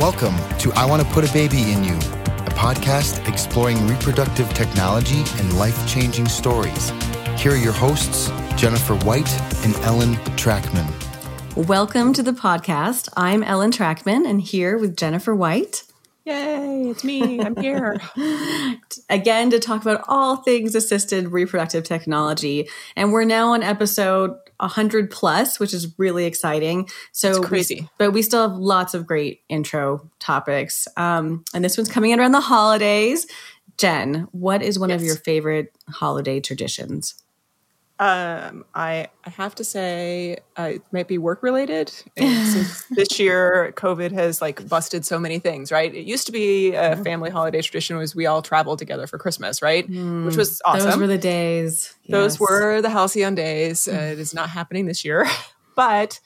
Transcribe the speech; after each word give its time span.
Welcome 0.00 0.36
to 0.58 0.72
I 0.72 0.84
Want 0.86 1.06
to 1.06 1.08
Put 1.14 1.30
a 1.30 1.32
Baby 1.32 1.70
in 1.70 1.84
You, 1.84 1.94
a 1.94 2.50
podcast 2.50 3.28
exploring 3.28 3.86
reproductive 3.86 4.52
technology 4.52 5.22
and 5.38 5.56
life 5.56 5.88
changing 5.88 6.26
stories. 6.26 6.90
Here 7.36 7.52
are 7.52 7.56
your 7.56 7.72
hosts, 7.72 8.28
Jennifer 8.56 8.96
White 9.06 9.32
and 9.64 9.76
Ellen 9.84 10.16
Trachman. 10.36 10.84
Welcome 11.68 12.12
to 12.14 12.24
the 12.24 12.32
podcast. 12.32 13.08
I'm 13.16 13.44
Ellen 13.44 13.70
Trachman 13.70 14.28
and 14.28 14.40
here 14.40 14.76
with 14.76 14.96
Jennifer 14.96 15.32
White. 15.32 15.84
Yay, 16.24 16.88
it's 16.88 17.04
me. 17.04 17.38
I'm 17.38 17.54
here. 17.56 18.00
Again, 19.10 19.50
to 19.50 19.58
talk 19.58 19.82
about 19.82 20.04
all 20.08 20.36
things 20.36 20.74
assisted 20.74 21.28
reproductive 21.28 21.84
technology. 21.84 22.66
And 22.96 23.12
we're 23.12 23.24
now 23.24 23.52
on 23.52 23.62
episode 23.62 24.30
100 24.60 25.10
plus, 25.10 25.60
which 25.60 25.74
is 25.74 25.94
really 25.98 26.24
exciting. 26.24 26.88
So 27.12 27.28
it's 27.28 27.46
crazy. 27.46 27.80
We, 27.82 27.88
but 27.98 28.12
we 28.12 28.22
still 28.22 28.48
have 28.48 28.56
lots 28.56 28.94
of 28.94 29.06
great 29.06 29.42
intro 29.50 30.08
topics. 30.18 30.88
Um, 30.96 31.44
and 31.52 31.62
this 31.62 31.76
one's 31.76 31.90
coming 31.90 32.10
in 32.10 32.20
around 32.20 32.32
the 32.32 32.40
holidays. 32.40 33.26
Jen, 33.76 34.26
what 34.32 34.62
is 34.62 34.78
one 34.78 34.88
yes. 34.88 35.00
of 35.00 35.06
your 35.06 35.16
favorite 35.16 35.76
holiday 35.90 36.40
traditions? 36.40 37.22
Um, 38.00 38.64
I 38.74 39.06
I 39.24 39.30
have 39.30 39.54
to 39.54 39.64
say 39.64 40.38
uh, 40.58 40.72
it 40.74 40.82
might 40.90 41.06
be 41.06 41.16
work 41.16 41.44
related. 41.44 41.90
since 42.16 42.84
this 42.90 43.20
year, 43.20 43.72
COVID 43.76 44.10
has 44.10 44.42
like 44.42 44.68
busted 44.68 45.06
so 45.06 45.20
many 45.20 45.38
things. 45.38 45.70
Right? 45.70 45.94
It 45.94 46.04
used 46.04 46.26
to 46.26 46.32
be 46.32 46.74
a 46.74 46.96
family 46.96 47.30
holiday 47.30 47.62
tradition 47.62 47.96
was 47.96 48.14
we 48.14 48.26
all 48.26 48.42
traveled 48.42 48.80
together 48.80 49.06
for 49.06 49.16
Christmas, 49.16 49.62
right? 49.62 49.88
Mm, 49.88 50.26
Which 50.26 50.36
was 50.36 50.60
awesome. 50.64 50.90
Those 50.90 50.98
were 50.98 51.06
the 51.06 51.18
days. 51.18 51.94
Those 52.08 52.34
yes. 52.34 52.40
were 52.40 52.82
the 52.82 52.90
halcyon 52.90 53.34
days. 53.34 53.88
Uh, 53.94 53.96
it 53.96 54.18
is 54.18 54.34
not 54.34 54.50
happening 54.50 54.86
this 54.86 55.04
year, 55.04 55.24
but 55.76 56.18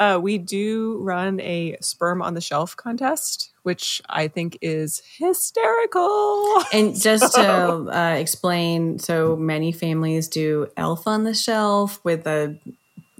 uh, 0.00 0.18
we 0.20 0.38
do 0.38 0.98
run 1.02 1.38
a 1.40 1.76
sperm 1.80 2.20
on 2.20 2.34
the 2.34 2.40
shelf 2.40 2.76
contest, 2.76 3.51
which 3.62 4.02
I 4.08 4.28
think 4.28 4.58
is 4.60 5.02
hysterical. 5.18 6.62
And 6.72 6.94
just 7.00 7.34
to 7.34 7.42
uh, 7.42 8.16
explain, 8.18 8.98
so 8.98 9.36
many 9.36 9.72
families 9.72 10.28
do 10.28 10.68
elf 10.76 11.06
on 11.06 11.24
the 11.24 11.34
shelf 11.34 12.00
with 12.04 12.26
a 12.26 12.58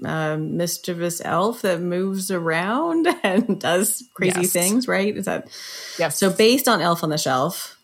uh, 0.03 0.37
mischievous 0.37 1.21
elf 1.23 1.61
that 1.61 1.81
moves 1.81 2.29
around 2.29 3.07
and 3.23 3.59
does 3.59 4.03
crazy 4.13 4.41
yes. 4.41 4.51
things, 4.51 4.87
right? 4.87 5.15
Is 5.15 5.25
that 5.25 5.47
yes? 5.97 6.17
So 6.17 6.29
based 6.29 6.67
on 6.67 6.81
Elf 6.81 7.03
on 7.03 7.09
the 7.09 7.17
Shelf, 7.17 7.77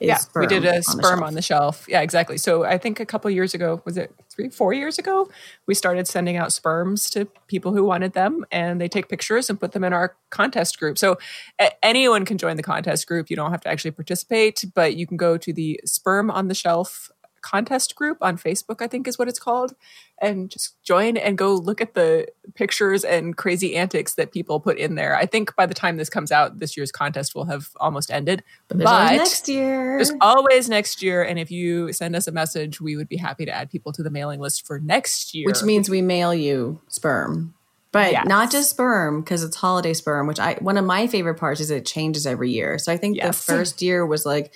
yeah, 0.00 0.18
we 0.34 0.46
did 0.46 0.64
a 0.64 0.82
sperm 0.82 1.04
on 1.04 1.18
the, 1.18 1.26
on 1.26 1.34
the, 1.34 1.42
shelf. 1.42 1.86
Yeah, 1.88 2.02
exactly. 2.02 2.38
So 2.38 2.64
I 2.64 2.78
think 2.78 3.00
a 3.00 3.06
couple 3.06 3.30
years 3.30 3.54
ago, 3.54 3.82
was 3.84 3.96
it 3.96 4.12
three, 4.30 4.50
four 4.50 4.72
years 4.72 4.98
ago, 4.98 5.30
we 5.66 5.74
started 5.74 6.06
sending 6.06 6.36
out 6.36 6.52
sperms 6.52 7.08
to 7.10 7.26
people 7.46 7.72
who 7.72 7.84
wanted 7.84 8.12
them, 8.12 8.44
and 8.50 8.80
they 8.80 8.88
take 8.88 9.08
pictures 9.08 9.48
and 9.48 9.58
put 9.58 9.72
them 9.72 9.84
in 9.84 9.92
our 9.92 10.16
contest 10.30 10.78
group. 10.78 10.98
So 10.98 11.18
a- 11.58 11.84
anyone 11.84 12.24
can 12.24 12.38
join 12.38 12.56
the 12.56 12.62
contest 12.62 13.06
group. 13.06 13.30
You 13.30 13.36
don't 13.36 13.50
have 13.50 13.62
to 13.62 13.68
actually 13.68 13.92
participate, 13.92 14.64
but 14.74 14.96
you 14.96 15.06
can 15.06 15.16
go 15.16 15.36
to 15.38 15.52
the 15.52 15.80
sperm 15.84 16.30
on 16.30 16.48
the 16.48 16.54
shelf 16.54 17.10
contest 17.46 17.94
group 17.94 18.18
on 18.20 18.36
Facebook, 18.36 18.82
I 18.82 18.88
think 18.88 19.06
is 19.06 19.18
what 19.18 19.28
it's 19.28 19.38
called, 19.38 19.74
and 20.20 20.50
just 20.50 20.82
join 20.82 21.16
and 21.16 21.36
go 21.36 21.54
look 21.54 21.80
at 21.80 21.94
the 21.94 22.26
pictures 22.54 23.04
and 23.04 23.36
crazy 23.36 23.76
antics 23.76 24.14
that 24.14 24.32
people 24.32 24.60
put 24.60 24.78
in 24.78 24.94
there. 24.94 25.16
I 25.16 25.26
think 25.26 25.54
by 25.56 25.66
the 25.66 25.74
time 25.74 25.96
this 25.96 26.08
comes 26.08 26.32
out, 26.32 26.58
this 26.58 26.76
year's 26.76 26.90
contest 26.90 27.34
will 27.34 27.44
have 27.44 27.68
almost 27.76 28.10
ended. 28.10 28.42
But, 28.68 28.78
but 28.78 29.12
next 29.12 29.48
year. 29.48 29.96
There's 29.96 30.12
always 30.20 30.68
next 30.68 31.02
year. 31.02 31.22
And 31.22 31.38
if 31.38 31.50
you 31.50 31.92
send 31.92 32.16
us 32.16 32.26
a 32.26 32.32
message, 32.32 32.80
we 32.80 32.96
would 32.96 33.08
be 33.08 33.16
happy 33.16 33.44
to 33.44 33.52
add 33.52 33.70
people 33.70 33.92
to 33.92 34.02
the 34.02 34.10
mailing 34.10 34.40
list 34.40 34.66
for 34.66 34.78
next 34.80 35.34
year. 35.34 35.46
Which 35.46 35.62
means 35.62 35.90
we 35.90 36.00
mail 36.00 36.34
you 36.34 36.80
sperm. 36.88 37.54
But 37.92 38.12
yes. 38.12 38.26
not 38.26 38.50
just 38.50 38.70
sperm 38.70 39.22
because 39.22 39.42
it's 39.42 39.56
holiday 39.56 39.94
sperm, 39.94 40.26
which 40.26 40.38
I 40.38 40.54
one 40.60 40.76
of 40.76 40.84
my 40.84 41.06
favorite 41.06 41.36
parts 41.36 41.60
is 41.60 41.70
it 41.70 41.86
changes 41.86 42.26
every 42.26 42.50
year. 42.50 42.78
So 42.78 42.92
I 42.92 42.98
think 42.98 43.16
yes. 43.16 43.44
the 43.44 43.52
first 43.52 43.80
year 43.80 44.04
was 44.04 44.26
like 44.26 44.52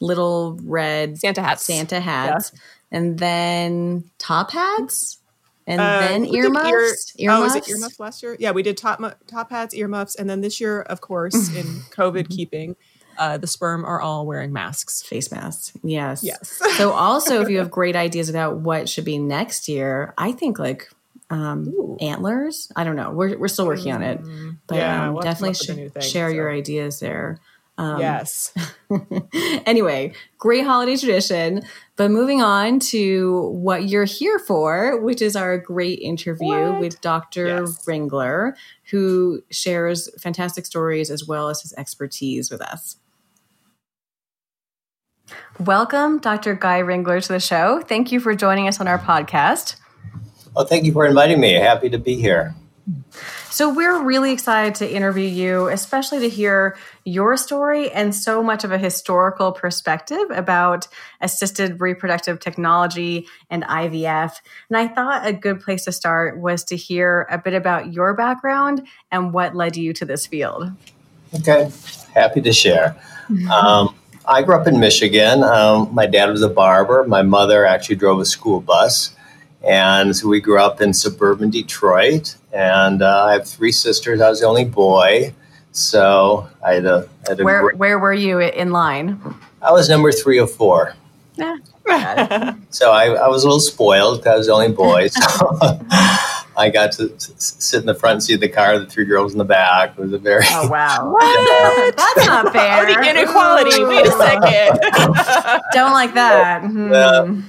little 0.00 0.58
red 0.62 1.18
Santa 1.18 1.42
hats, 1.42 1.64
Santa 1.64 2.00
hats, 2.00 2.50
yeah. 2.52 2.60
And 2.90 3.18
then 3.18 4.10
top 4.18 4.50
hats, 4.50 5.18
and 5.66 5.80
uh, 5.80 6.00
then 6.00 6.26
earmuffs. 6.26 7.14
Ear, 7.18 7.30
earmuffs. 7.30 7.40
Oh, 7.40 7.42
was 7.42 7.56
it 7.56 7.68
earmuffs 7.68 8.00
last 8.00 8.22
year? 8.22 8.36
Yeah, 8.38 8.50
we 8.52 8.62
did 8.62 8.76
top 8.76 9.00
top 9.26 9.50
hats, 9.50 9.74
earmuffs, 9.74 10.16
and 10.16 10.28
then 10.28 10.40
this 10.40 10.60
year, 10.60 10.82
of 10.82 11.00
course, 11.00 11.54
in 11.54 11.64
COVID 11.90 12.28
keeping. 12.28 12.76
Uh, 13.18 13.36
the 13.36 13.46
sperm 13.46 13.84
are 13.84 14.00
all 14.00 14.24
wearing 14.24 14.52
masks, 14.52 15.02
face 15.02 15.30
masks. 15.30 15.72
Yes, 15.82 16.22
yes. 16.24 16.60
so 16.76 16.92
also, 16.92 17.42
if 17.42 17.50
you 17.50 17.58
have 17.58 17.70
great 17.70 17.94
ideas 17.94 18.30
about 18.30 18.58
what 18.58 18.88
should 18.88 19.04
be 19.04 19.18
next 19.18 19.68
year, 19.68 20.14
I 20.16 20.32
think 20.32 20.58
like 20.58 20.90
um, 21.30 21.96
antlers. 22.00 22.70
I 22.74 22.84
don't 22.84 22.96
know. 22.96 23.10
We're 23.10 23.38
we're 23.38 23.48
still 23.48 23.66
working 23.66 23.92
on 23.92 24.02
it, 24.02 24.22
mm, 24.22 24.56
but 24.66 24.78
yeah, 24.78 25.06
um, 25.06 25.14
we'll 25.14 25.22
definitely 25.22 25.54
sh- 25.54 25.66
thing, 25.66 25.90
share 26.00 26.30
so. 26.30 26.34
your 26.34 26.52
ideas 26.52 27.00
there. 27.00 27.38
Um, 27.80 27.98
yes. 27.98 28.52
anyway, 29.66 30.12
great 30.36 30.66
holiday 30.66 30.96
tradition. 30.96 31.62
But 31.96 32.10
moving 32.10 32.42
on 32.42 32.78
to 32.90 33.48
what 33.54 33.88
you're 33.88 34.04
here 34.04 34.38
for, 34.38 35.00
which 35.00 35.22
is 35.22 35.34
our 35.34 35.56
great 35.56 35.98
interview 36.00 36.72
what? 36.72 36.80
with 36.80 37.00
Dr. 37.00 37.46
Yes. 37.46 37.86
Ringler, 37.86 38.52
who 38.90 39.42
shares 39.50 40.10
fantastic 40.20 40.66
stories 40.66 41.10
as 41.10 41.26
well 41.26 41.48
as 41.48 41.62
his 41.62 41.72
expertise 41.78 42.50
with 42.50 42.60
us. 42.60 42.98
Welcome, 45.58 46.18
Dr. 46.18 46.54
Guy 46.54 46.82
Ringler, 46.82 47.22
to 47.22 47.32
the 47.32 47.40
show. 47.40 47.80
Thank 47.80 48.12
you 48.12 48.20
for 48.20 48.34
joining 48.34 48.68
us 48.68 48.78
on 48.78 48.88
our 48.88 48.98
podcast. 48.98 49.76
Well, 50.54 50.66
thank 50.66 50.84
you 50.84 50.92
for 50.92 51.06
inviting 51.06 51.40
me. 51.40 51.54
Happy 51.54 51.88
to 51.88 51.98
be 51.98 52.16
here. 52.16 52.54
So, 53.50 53.74
we're 53.74 54.02
really 54.04 54.32
excited 54.32 54.76
to 54.76 54.88
interview 54.88 55.26
you, 55.26 55.68
especially 55.68 56.20
to 56.20 56.28
hear 56.28 56.76
your 57.04 57.36
story 57.36 57.90
and 57.90 58.14
so 58.14 58.44
much 58.44 58.62
of 58.62 58.70
a 58.70 58.78
historical 58.78 59.50
perspective 59.50 60.30
about 60.30 60.86
assisted 61.20 61.80
reproductive 61.80 62.38
technology 62.38 63.26
and 63.50 63.64
IVF. 63.64 64.36
And 64.68 64.76
I 64.76 64.86
thought 64.86 65.26
a 65.26 65.32
good 65.32 65.60
place 65.60 65.84
to 65.86 65.92
start 65.92 66.38
was 66.38 66.62
to 66.64 66.76
hear 66.76 67.26
a 67.28 67.38
bit 67.38 67.54
about 67.54 67.92
your 67.92 68.14
background 68.14 68.86
and 69.10 69.32
what 69.32 69.56
led 69.56 69.76
you 69.76 69.92
to 69.94 70.04
this 70.04 70.26
field. 70.26 70.70
Okay, 71.34 71.70
happy 72.14 72.40
to 72.42 72.52
share. 72.52 72.96
Um, 73.52 73.94
I 74.26 74.42
grew 74.42 74.54
up 74.54 74.66
in 74.68 74.78
Michigan. 74.78 75.42
Um, 75.42 75.92
my 75.92 76.06
dad 76.06 76.30
was 76.30 76.42
a 76.42 76.48
barber, 76.48 77.04
my 77.04 77.22
mother 77.22 77.66
actually 77.66 77.96
drove 77.96 78.20
a 78.20 78.24
school 78.24 78.60
bus. 78.60 79.14
And 79.66 80.16
so 80.16 80.28
we 80.28 80.40
grew 80.40 80.60
up 80.60 80.80
in 80.80 80.94
suburban 80.94 81.50
Detroit. 81.50 82.36
And 82.52 83.02
uh, 83.02 83.26
I 83.26 83.32
have 83.34 83.46
three 83.46 83.72
sisters. 83.72 84.20
I 84.20 84.30
was 84.30 84.40
the 84.40 84.46
only 84.46 84.64
boy. 84.64 85.34
So 85.72 86.48
I 86.64 86.74
had 86.74 86.86
a. 86.86 87.08
Had 87.28 87.40
a 87.40 87.44
where, 87.44 87.62
great, 87.62 87.76
where 87.76 87.98
were 87.98 88.14
you 88.14 88.40
in 88.40 88.72
line? 88.72 89.20
I 89.62 89.72
was 89.72 89.88
number 89.88 90.10
three 90.10 90.38
or 90.38 90.46
four. 90.46 90.94
Yeah. 91.36 91.56
so 92.70 92.92
I, 92.92 93.06
I, 93.06 93.28
was 93.28 93.42
a 93.44 93.46
little 93.46 93.60
spoiled. 93.60 94.26
I 94.26 94.36
was 94.36 94.46
the 94.46 94.52
only 94.52 94.72
boy. 94.72 95.08
So 95.08 95.58
I 96.56 96.70
got 96.72 96.92
to, 96.92 97.08
to, 97.08 97.32
sit 97.40 97.80
in 97.80 97.86
the 97.86 97.94
front 97.94 98.22
seat 98.22 98.34
of 98.34 98.40
the 98.40 98.48
car, 98.48 98.78
the 98.78 98.86
three 98.86 99.04
girls 99.04 99.32
in 99.32 99.38
the 99.38 99.44
back. 99.44 99.98
It 99.98 99.98
was 99.98 100.12
a 100.12 100.18
very. 100.18 100.44
Oh, 100.50 100.68
wow. 100.68 101.10
what? 101.12 101.96
That's 101.96 102.26
not 102.26 102.52
fair. 102.52 102.86
Oh, 102.86 102.94
the 102.94 103.10
inequality. 103.10 103.84
Wait 103.84 104.06
a 104.06 104.12
second. 104.12 104.80
Don't 105.72 105.92
like 105.92 106.14
that. 106.14 106.62
Mm. 106.62 107.44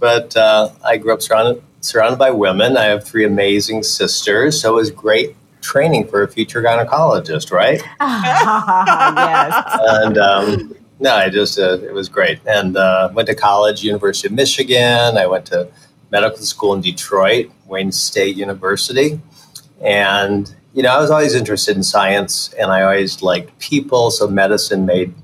But 0.00 0.36
uh, 0.36 0.70
I 0.84 0.96
grew 0.96 1.12
up 1.12 1.22
surrounded 1.22 1.62
surrounded 1.80 2.18
by 2.18 2.30
women. 2.30 2.76
I 2.76 2.84
have 2.84 3.04
three 3.04 3.24
amazing 3.24 3.82
sisters, 3.82 4.60
so 4.60 4.72
it 4.72 4.74
was 4.74 4.90
great 4.90 5.36
training 5.60 6.06
for 6.08 6.22
a 6.22 6.28
future 6.28 6.62
gynecologist, 6.62 7.50
right? 7.50 7.82
yes. 8.00 9.78
And 9.80 10.18
um, 10.18 10.74
no, 11.00 11.14
I 11.14 11.28
just 11.28 11.58
uh, 11.58 11.78
it 11.80 11.92
was 11.92 12.08
great, 12.08 12.40
and 12.46 12.76
uh, 12.76 13.10
went 13.12 13.28
to 13.28 13.34
college, 13.34 13.84
University 13.84 14.28
of 14.28 14.34
Michigan. 14.34 15.16
I 15.16 15.26
went 15.26 15.46
to 15.46 15.68
medical 16.10 16.38
school 16.38 16.74
in 16.74 16.80
Detroit, 16.80 17.50
Wayne 17.66 17.92
State 17.92 18.36
University, 18.36 19.20
and 19.80 20.52
you 20.74 20.82
know 20.82 20.90
I 20.90 21.00
was 21.00 21.10
always 21.10 21.34
interested 21.34 21.76
in 21.76 21.82
science, 21.82 22.52
and 22.58 22.70
I 22.70 22.82
always 22.82 23.22
liked 23.22 23.58
people, 23.58 24.10
so 24.10 24.26
medicine 24.26 24.86
made 24.86 25.14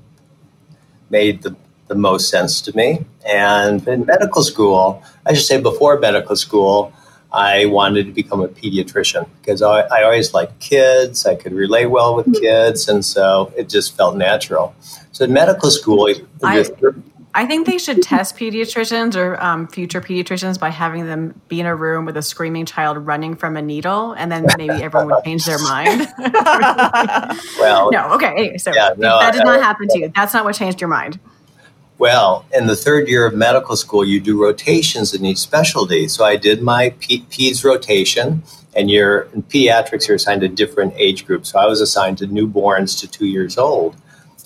made 1.09 1.43
the 1.43 1.55
the 1.87 1.95
most 1.95 2.29
sense 2.29 2.61
to 2.61 2.75
me. 2.75 3.05
And 3.25 3.87
in 3.87 4.05
medical 4.05 4.43
school, 4.43 5.03
I 5.25 5.33
should 5.33 5.45
say 5.45 5.61
before 5.61 5.99
medical 5.99 6.35
school, 6.35 6.93
I 7.31 7.65
wanted 7.65 8.05
to 8.05 8.11
become 8.13 8.41
a 8.41 8.47
pediatrician 8.47 9.27
because 9.41 9.61
I, 9.61 9.81
I 9.81 10.03
always 10.03 10.33
liked 10.33 10.59
kids. 10.59 11.25
I 11.25 11.35
could 11.35 11.51
relate 11.51 11.87
well 11.87 12.15
with 12.15 12.39
kids, 12.39 12.87
and 12.87 13.03
so 13.03 13.51
it 13.57 13.67
just 13.67 13.97
felt 13.97 14.15
natural. 14.15 14.73
So 15.11 15.25
in 15.25 15.33
medical 15.33 15.69
school, 15.69 16.07
I, 16.43 16.65
I 17.33 17.45
think 17.45 17.67
they 17.67 17.77
should 17.77 18.01
test 18.01 18.37
pediatricians 18.37 19.17
or 19.17 19.41
um, 19.43 19.67
future 19.67 19.99
pediatricians 19.99 20.57
by 20.57 20.69
having 20.69 21.05
them 21.05 21.39
be 21.49 21.59
in 21.59 21.65
a 21.65 21.75
room 21.75 22.05
with 22.05 22.15
a 22.15 22.21
screaming 22.21 22.65
child 22.65 22.97
running 22.97 23.35
from 23.35 23.57
a 23.57 23.61
needle, 23.61 24.13
and 24.13 24.31
then 24.31 24.45
maybe 24.57 24.81
everyone 24.81 25.13
would 25.13 25.23
change 25.25 25.43
their 25.43 25.59
mind. 25.59 26.07
well, 27.59 27.91
no, 27.91 28.13
okay. 28.13 28.31
Anyway, 28.37 28.57
so 28.57 28.73
yeah, 28.73 28.93
no, 28.97 29.19
that 29.19 29.33
did 29.33 29.43
not 29.43 29.61
happen 29.61 29.89
to 29.89 29.99
you. 29.99 30.11
That's 30.15 30.33
not 30.33 30.45
what 30.45 30.55
changed 30.55 30.79
your 30.79 30.87
mind. 30.87 31.19
Well, 31.97 32.45
in 32.53 32.67
the 32.67 32.75
third 32.75 33.07
year 33.07 33.25
of 33.25 33.33
medical 33.33 33.75
school, 33.77 34.03
you 34.03 34.19
do 34.19 34.41
rotations 34.41 35.13
in 35.13 35.25
each 35.25 35.37
specialty. 35.37 36.07
So 36.07 36.25
I 36.25 36.35
did 36.35 36.61
my 36.61 36.93
P- 36.99 37.25
PEDS 37.29 37.63
rotation, 37.63 38.43
and 38.75 38.91
you're 38.91 39.21
in 39.33 39.43
pediatrics, 39.43 40.07
you're 40.07 40.15
assigned 40.15 40.41
to 40.41 40.49
different 40.49 40.93
age 40.97 41.25
groups. 41.25 41.51
So 41.51 41.59
I 41.59 41.67
was 41.67 41.79
assigned 41.79 42.17
to 42.17 42.27
newborns 42.27 42.99
to 42.99 43.07
two 43.07 43.25
years 43.25 43.57
old, 43.57 43.95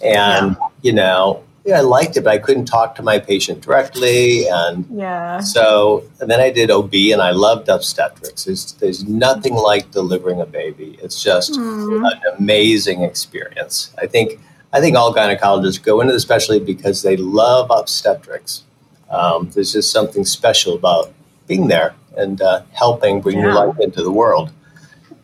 and 0.03 0.55
yeah. 0.59 0.67
you 0.83 0.93
know, 0.93 1.43
yeah, 1.65 1.79
I 1.79 1.81
liked 1.81 2.17
it, 2.17 2.21
but 2.21 2.33
I 2.33 2.37
couldn't 2.37 2.65
talk 2.65 2.95
to 2.95 3.03
my 3.03 3.17
patient 3.17 3.61
directly, 3.61 4.47
and 4.47 4.85
yeah. 4.91 5.39
So 5.39 6.03
and 6.19 6.29
then 6.29 6.39
I 6.39 6.51
did 6.51 6.69
OB, 6.69 6.93
and 6.93 7.21
I 7.21 7.31
loved 7.31 7.67
obstetrics. 7.67 8.45
There's, 8.45 8.73
there's 8.73 9.07
nothing 9.07 9.55
like 9.55 9.89
delivering 9.91 10.39
a 10.39 10.45
baby. 10.45 10.99
It's 11.01 11.21
just 11.21 11.53
mm. 11.53 12.11
an 12.11 12.21
amazing 12.37 13.01
experience. 13.01 13.91
I 13.97 14.05
think 14.05 14.39
I 14.71 14.81
think 14.81 14.95
all 14.95 15.13
gynecologists 15.13 15.81
go 15.81 16.01
into 16.01 16.13
the 16.13 16.19
specialty 16.19 16.63
because 16.63 17.01
they 17.01 17.17
love 17.17 17.71
obstetrics. 17.71 18.63
Um, 19.09 19.49
there's 19.51 19.73
just 19.73 19.91
something 19.91 20.23
special 20.25 20.75
about 20.75 21.11
being 21.47 21.67
there 21.67 21.95
and 22.15 22.41
uh, 22.41 22.61
helping 22.73 23.21
bring 23.21 23.37
yeah. 23.37 23.47
new 23.47 23.53
life 23.53 23.79
into 23.79 24.03
the 24.03 24.11
world. 24.11 24.51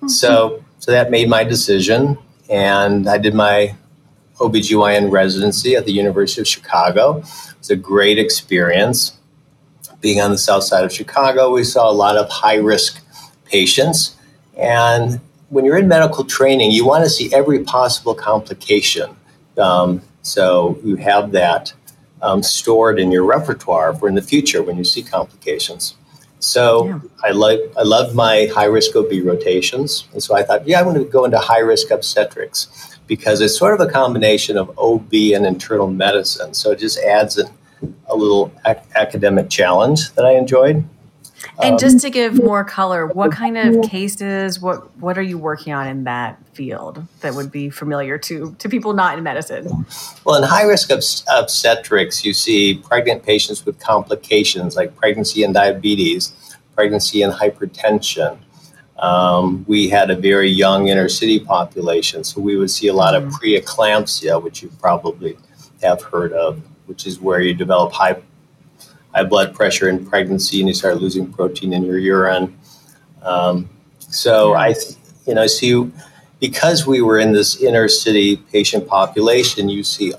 So, 0.08 0.64
so 0.80 0.92
that 0.92 1.10
made 1.10 1.30
my 1.30 1.44
decision, 1.44 2.18
and 2.50 3.08
I 3.08 3.18
did 3.18 3.34
my 3.34 3.76
OBGYN 4.38 5.12
residency 5.12 5.76
at 5.76 5.86
the 5.86 5.92
University 5.92 6.42
of 6.42 6.48
Chicago. 6.48 7.24
It's 7.58 7.70
a 7.70 7.76
great 7.76 8.20
experience. 8.20 9.18
Being 10.02 10.22
on 10.22 10.32
the 10.32 10.38
south 10.38 10.64
side 10.64 10.84
of 10.84 10.92
Chicago, 10.92 11.54
we 11.54 11.64
saw 11.64 11.90
a 11.90 11.94
lot 11.94 12.18
of 12.18 12.30
high 12.30 12.58
risk 12.58 13.02
patients. 13.46 14.16
And 14.58 15.20
when 15.50 15.66
you're 15.66 15.78
in 15.78 15.88
medical 15.88 16.24
training, 16.24 16.72
you 16.72 16.86
want 16.86 17.04
to 17.04 17.10
see 17.10 17.34
every 17.34 17.64
possible 17.64 18.14
complication. 18.14 19.16
Um, 19.58 20.02
so 20.22 20.80
you 20.84 20.96
have 20.98 21.32
that 21.32 21.74
um, 22.22 22.42
stored 22.44 23.00
in 23.00 23.12
your 23.12 23.24
repertoire 23.24 23.94
for 23.94 24.08
in 24.08 24.16
the 24.16 24.22
future 24.22 24.64
when 24.64 24.78
you 24.78 24.84
see 24.84 25.04
complications. 25.04 25.96
So 26.40 26.86
yeah. 26.86 27.00
I 27.24 27.32
like 27.32 27.60
I 27.78 27.84
loved 27.84 28.16
my 28.16 28.50
high 28.54 28.66
risk 28.66 28.96
OB 28.96 29.12
rotations, 29.24 30.08
and 30.14 30.22
so 30.22 30.36
I 30.36 30.44
thought, 30.44 30.68
yeah, 30.68 30.80
I'm 30.80 30.86
going 30.86 31.04
to 31.04 31.10
go 31.10 31.26
into 31.26 31.40
high 31.40 31.60
risk 31.60 31.92
obstetrics 31.92 32.98
because 33.08 33.42
it's 33.42 33.58
sort 33.58 33.80
of 33.80 33.88
a 33.88 33.92
combination 33.92 34.58
of 34.58 34.78
OB 34.78 35.14
and 35.34 35.46
internal 35.46 35.88
medicine. 35.88 36.54
So 36.54 36.72
it 36.72 36.80
just 36.80 37.00
adds 37.00 37.38
an, 37.38 37.48
a 38.08 38.16
little 38.16 38.52
ac- 38.66 38.82
academic 38.96 39.50
challenge 39.50 40.12
that 40.14 40.26
I 40.26 40.34
enjoyed. 40.34 40.84
And 41.62 41.74
um, 41.74 41.78
just 41.78 42.00
to 42.02 42.10
give 42.10 42.42
more 42.44 42.64
color, 42.64 43.08
what 43.08 43.32
kind 43.32 43.58
of 43.58 43.90
cases, 43.90 44.60
what 44.60 44.96
what 44.98 45.18
are 45.18 45.24
you 45.24 45.38
working 45.38 45.74
on 45.74 45.88
in 45.88 46.04
that 46.06 46.38
field 46.54 47.06
that 47.22 47.34
would 47.36 47.52
be 47.52 47.70
familiar 47.70 48.18
to 48.20 48.56
to 48.60 48.70
people 48.70 48.94
not 48.94 49.18
in 49.18 49.24
medicine? 49.24 49.86
Well, 50.26 50.42
in 50.42 50.48
high 50.48 50.64
risk 50.64 50.90
obstetrics, 50.92 52.26
you 52.26 52.34
see 52.34 52.76
pregnant 52.76 53.24
patients 53.24 53.66
with 53.66 53.80
complications 53.80 54.76
like 54.76 54.96
pregnancy 54.96 55.44
and 55.44 55.54
diabetes, 55.54 56.34
pregnancy 56.76 57.22
and 57.22 57.34
hypertension, 57.34 58.40
um, 58.98 59.66
we 59.68 59.90
had 59.90 60.10
a 60.10 60.16
very 60.16 60.50
young 60.50 60.88
inner 60.88 61.10
city 61.10 61.40
population, 61.40 62.24
so 62.24 62.40
we 62.40 62.56
would 62.56 62.72
see 62.72 62.88
a 62.88 62.94
lot 62.94 63.14
of 63.14 63.24
preeclampsia, 63.26 64.42
which 64.42 64.64
you 64.64 64.72
probably 64.80 65.38
have 65.82 66.02
heard 66.02 66.32
of, 66.32 66.62
which 66.86 67.06
is 67.06 67.20
where 67.20 67.42
you 67.42 67.54
develop 67.54 67.92
high 67.92 68.16
high 69.16 69.24
blood 69.24 69.56
pressure 69.56 69.88
in 69.88 70.06
pregnancy 70.06 70.60
and 70.60 70.68
you 70.68 70.74
start 70.74 70.98
losing 71.02 71.32
protein 71.32 71.72
in 71.72 71.84
your 71.84 71.98
urine. 71.98 72.58
Um, 73.22 73.70
so 74.00 74.52
yeah. 74.52 74.60
I, 74.60 74.76
you 75.26 75.34
know, 75.34 75.48
see 75.48 75.90
because 76.40 76.86
we 76.86 77.02
were 77.02 77.18
in 77.18 77.32
this 77.32 77.62
inner 77.62 77.88
city 77.88 78.36
patient 78.36 78.88
population, 78.88 79.70
you 79.70 79.84
see 79.84 80.14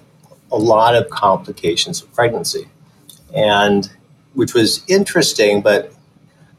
a 0.51 0.57
lot 0.57 0.95
of 0.95 1.11
complications 1.11 2.03
of 2.03 2.13
pregnancy, 2.15 2.67
and 3.35 3.91
which 4.33 4.55
was 4.55 4.83
interesting, 4.89 5.61
but 5.61 5.93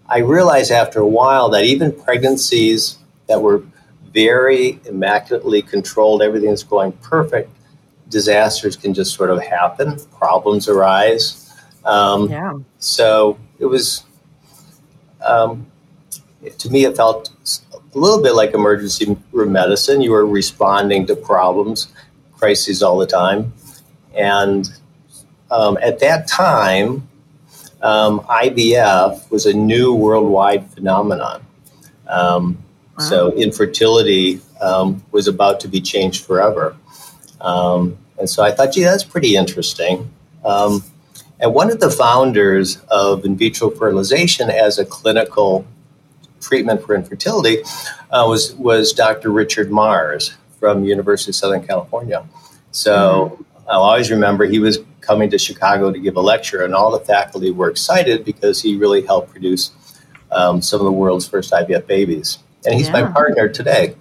I 0.07 0.19
realized 0.19 0.71
after 0.71 0.99
a 0.99 1.07
while 1.07 1.49
that 1.49 1.63
even 1.63 1.91
pregnancies 1.91 2.97
that 3.27 3.41
were 3.41 3.63
very 4.13 4.79
immaculately 4.85 5.61
controlled, 5.61 6.21
everything 6.21 6.49
is 6.49 6.63
going 6.63 6.91
perfect, 6.93 7.49
disasters 8.09 8.75
can 8.75 8.93
just 8.93 9.13
sort 9.13 9.29
of 9.29 9.41
happen, 9.41 9.99
problems 10.17 10.69
arise. 10.69 11.46
Um, 11.87 12.29
yeah. 12.29 12.53
So 12.79 13.39
it 13.59 13.65
was, 13.65 14.03
um, 15.25 15.65
to 16.57 16.69
me, 16.69 16.85
it 16.85 16.95
felt 16.95 17.31
a 17.73 17.97
little 17.97 18.21
bit 18.21 18.33
like 18.33 18.53
emergency 18.53 19.17
room 19.31 19.53
medicine. 19.53 20.01
You 20.01 20.11
were 20.11 20.25
responding 20.25 21.07
to 21.07 21.15
problems, 21.15 21.87
crises 22.37 22.83
all 22.83 22.97
the 22.97 23.07
time. 23.07 23.53
And 24.13 24.69
um, 25.49 25.77
at 25.81 25.99
that 25.99 26.27
time, 26.27 27.07
um, 27.81 28.19
IVF 28.21 29.31
was 29.31 29.45
a 29.45 29.53
new 29.53 29.93
worldwide 29.93 30.69
phenomenon. 30.71 31.45
Um, 32.07 32.63
wow. 32.97 33.05
So 33.05 33.31
infertility 33.33 34.41
um, 34.59 35.03
was 35.11 35.27
about 35.27 35.59
to 35.61 35.67
be 35.67 35.79
changed 35.79 36.25
forever. 36.25 36.75
Um, 37.39 37.97
and 38.19 38.29
so 38.29 38.43
I 38.43 38.51
thought, 38.51 38.73
gee, 38.73 38.83
that's 38.83 39.03
pretty 39.03 39.35
interesting. 39.35 40.11
And 41.39 41.53
one 41.53 41.71
of 41.71 41.79
the 41.79 41.91
founders 41.91 42.81
of 42.89 43.25
in 43.25 43.37
vitro 43.37 43.69
fertilization 43.69 44.49
as 44.49 44.79
a 44.79 44.85
clinical 44.85 45.65
treatment 46.41 46.83
for 46.83 46.95
infertility 46.95 47.61
uh, 48.11 48.25
was, 48.27 48.53
was 48.55 48.93
Dr. 48.93 49.31
Richard 49.31 49.69
Marrs 49.69 50.33
from 50.59 50.83
University 50.83 51.31
of 51.31 51.35
Southern 51.35 51.65
California. 51.65 52.25
So 52.71 53.31
mm-hmm. 53.33 53.43
I'll 53.69 53.83
always 53.83 54.09
remember 54.09 54.45
he 54.45 54.59
was 54.59 54.79
coming 55.01 55.29
to 55.29 55.37
Chicago 55.37 55.91
to 55.91 55.99
give 55.99 56.17
a 56.17 56.21
lecture, 56.21 56.63
and 56.63 56.75
all 56.75 56.91
the 56.91 56.99
faculty 56.99 57.51
were 57.51 57.69
excited 57.69 58.25
because 58.25 58.61
he 58.61 58.75
really 58.75 59.05
helped 59.05 59.31
produce 59.31 59.71
um, 60.31 60.61
some 60.61 60.79
of 60.79 60.85
the 60.85 60.91
world's 60.91 61.27
first 61.27 61.51
IVF 61.51 61.87
babies. 61.87 62.39
And 62.65 62.75
he's 62.75 62.87
yeah. 62.87 63.03
my 63.03 63.11
partner 63.11 63.47
today. 63.47 63.95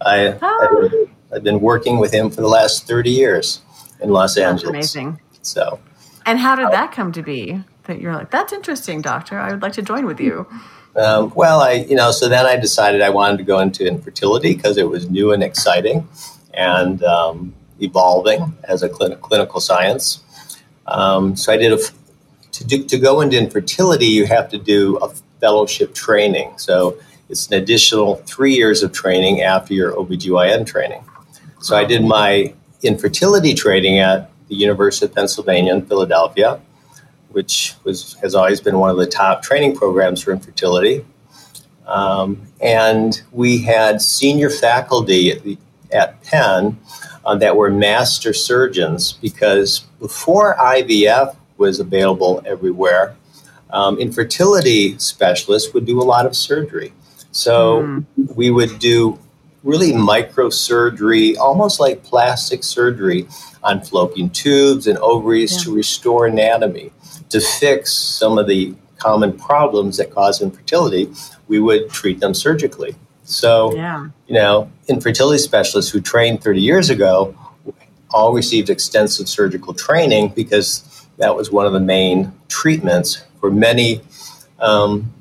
I, 0.00 0.38
oh. 0.40 1.08
I've 1.32 1.42
been 1.42 1.60
working 1.60 1.98
with 1.98 2.12
him 2.12 2.30
for 2.30 2.40
the 2.40 2.48
last 2.48 2.86
30 2.86 3.10
years 3.10 3.60
in 4.00 4.10
Los 4.10 4.34
that's 4.34 4.46
Angeles. 4.46 4.94
Amazing. 4.94 5.20
So, 5.42 5.80
and 6.26 6.38
how 6.38 6.56
did 6.56 6.70
that 6.70 6.92
come 6.92 7.12
to 7.12 7.22
be? 7.22 7.62
That 7.84 8.00
you're 8.00 8.14
like, 8.14 8.30
that's 8.30 8.52
interesting, 8.52 9.02
doctor. 9.02 9.38
I 9.38 9.50
would 9.50 9.62
like 9.62 9.72
to 9.72 9.82
join 9.82 10.06
with 10.06 10.20
you. 10.20 10.46
Um, 10.94 11.32
well, 11.34 11.60
I, 11.60 11.72
you 11.72 11.96
know, 11.96 12.10
so 12.10 12.28
then 12.28 12.46
I 12.46 12.56
decided 12.56 13.00
I 13.00 13.10
wanted 13.10 13.38
to 13.38 13.44
go 13.44 13.58
into 13.58 13.86
infertility 13.86 14.54
because 14.54 14.76
it 14.76 14.88
was 14.88 15.08
new 15.10 15.32
and 15.32 15.42
exciting 15.42 16.06
and 16.54 17.02
um, 17.02 17.54
evolving 17.80 18.56
as 18.64 18.82
a 18.82 18.88
clinical 18.88 19.60
science. 19.60 20.22
Um, 20.86 21.34
so 21.36 21.52
I 21.52 21.56
did 21.56 21.72
a 21.72 21.78
to 22.52 22.64
do, 22.64 22.84
to 22.84 22.98
go 22.98 23.20
into 23.20 23.38
infertility, 23.38 24.06
you 24.06 24.26
have 24.26 24.48
to 24.50 24.58
do 24.58 24.98
a 24.98 25.08
fellowship 25.40 25.94
training. 25.94 26.52
So 26.58 26.98
it's 27.28 27.48
an 27.48 27.54
additional 27.54 28.16
three 28.16 28.54
years 28.54 28.82
of 28.82 28.92
training 28.92 29.42
after 29.42 29.74
your 29.74 29.92
OBGYN 29.92 30.66
training. 30.66 31.02
So 31.60 31.76
I 31.76 31.84
did 31.84 32.04
my 32.04 32.54
infertility 32.82 33.54
training 33.54 33.98
at 33.98 34.30
the 34.52 34.58
University 34.58 35.06
of 35.06 35.14
Pennsylvania 35.14 35.74
in 35.74 35.86
Philadelphia, 35.86 36.60
which 37.30 37.74
was 37.84 38.14
has 38.20 38.34
always 38.34 38.60
been 38.60 38.78
one 38.78 38.90
of 38.90 38.98
the 38.98 39.06
top 39.06 39.42
training 39.42 39.74
programs 39.74 40.22
for 40.22 40.30
infertility. 40.30 41.06
Um, 41.86 42.42
and 42.60 43.22
we 43.32 43.62
had 43.62 44.02
senior 44.02 44.50
faculty 44.50 45.32
at, 45.32 45.42
the, 45.42 45.56
at 45.90 46.22
Penn 46.22 46.78
uh, 47.24 47.34
that 47.36 47.56
were 47.56 47.70
master 47.70 48.34
surgeons 48.34 49.14
because 49.14 49.80
before 49.98 50.54
IVF 50.56 51.34
was 51.56 51.80
available 51.80 52.42
everywhere, 52.44 53.16
um, 53.70 53.98
infertility 53.98 54.98
specialists 54.98 55.72
would 55.72 55.86
do 55.86 55.98
a 56.00 56.04
lot 56.04 56.26
of 56.26 56.36
surgery. 56.36 56.92
So 57.30 57.82
mm. 57.82 58.36
we 58.36 58.50
would 58.50 58.78
do 58.78 59.18
really 59.64 59.92
microsurgery, 59.92 61.36
almost 61.36 61.80
like 61.80 62.02
plastic 62.02 62.64
surgery 62.64 63.26
on 63.62 63.80
fallopian 63.80 64.30
tubes 64.30 64.86
and 64.86 64.98
ovaries 64.98 65.52
yeah. 65.52 65.64
to 65.64 65.74
restore 65.74 66.26
anatomy, 66.26 66.92
to 67.28 67.40
fix 67.40 67.92
some 67.92 68.38
of 68.38 68.46
the 68.46 68.74
common 68.98 69.36
problems 69.36 69.96
that 69.96 70.10
cause 70.10 70.40
infertility. 70.42 71.12
We 71.48 71.60
would 71.60 71.90
treat 71.90 72.20
them 72.20 72.34
surgically. 72.34 72.94
So, 73.24 73.74
yeah. 73.74 74.08
you 74.26 74.34
know, 74.34 74.70
infertility 74.88 75.38
specialists 75.38 75.90
who 75.90 76.00
trained 76.00 76.42
30 76.42 76.60
years 76.60 76.90
ago 76.90 77.36
all 78.10 78.32
received 78.34 78.68
extensive 78.68 79.28
surgical 79.28 79.72
training 79.74 80.32
because 80.34 81.06
that 81.18 81.34
was 81.34 81.50
one 81.50 81.66
of 81.66 81.72
the 81.72 81.80
main 81.80 82.32
treatments 82.48 83.24
for 83.40 83.50
many 83.50 84.00
um, 84.58 85.12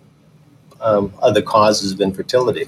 um, 0.82 1.14
other 1.22 1.42
causes 1.42 1.92
of 1.92 2.02
infertility. 2.02 2.68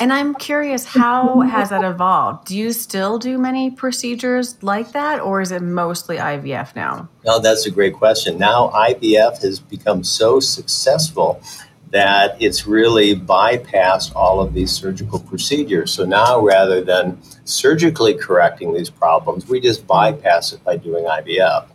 And 0.00 0.12
I'm 0.12 0.34
curious, 0.34 0.84
how 0.84 1.40
has 1.40 1.70
that 1.70 1.84
evolved? 1.84 2.48
Do 2.48 2.56
you 2.56 2.72
still 2.72 3.18
do 3.18 3.38
many 3.38 3.70
procedures 3.70 4.62
like 4.62 4.92
that, 4.92 5.20
or 5.20 5.40
is 5.40 5.52
it 5.52 5.62
mostly 5.62 6.16
IVF 6.16 6.74
now? 6.74 7.08
No, 7.24 7.38
that's 7.38 7.66
a 7.66 7.70
great 7.70 7.94
question. 7.94 8.38
Now, 8.38 8.70
IVF 8.74 9.42
has 9.42 9.60
become 9.60 10.02
so 10.04 10.40
successful 10.40 11.42
that 11.92 12.36
it's 12.40 12.66
really 12.66 13.14
bypassed 13.14 14.16
all 14.16 14.40
of 14.40 14.54
these 14.54 14.72
surgical 14.72 15.20
procedures. 15.20 15.92
So 15.92 16.04
now, 16.06 16.40
rather 16.40 16.82
than 16.82 17.20
surgically 17.44 18.14
correcting 18.14 18.72
these 18.72 18.88
problems, 18.88 19.46
we 19.46 19.60
just 19.60 19.86
bypass 19.86 20.54
it 20.54 20.64
by 20.64 20.78
doing 20.78 21.04
IVF. 21.04 21.66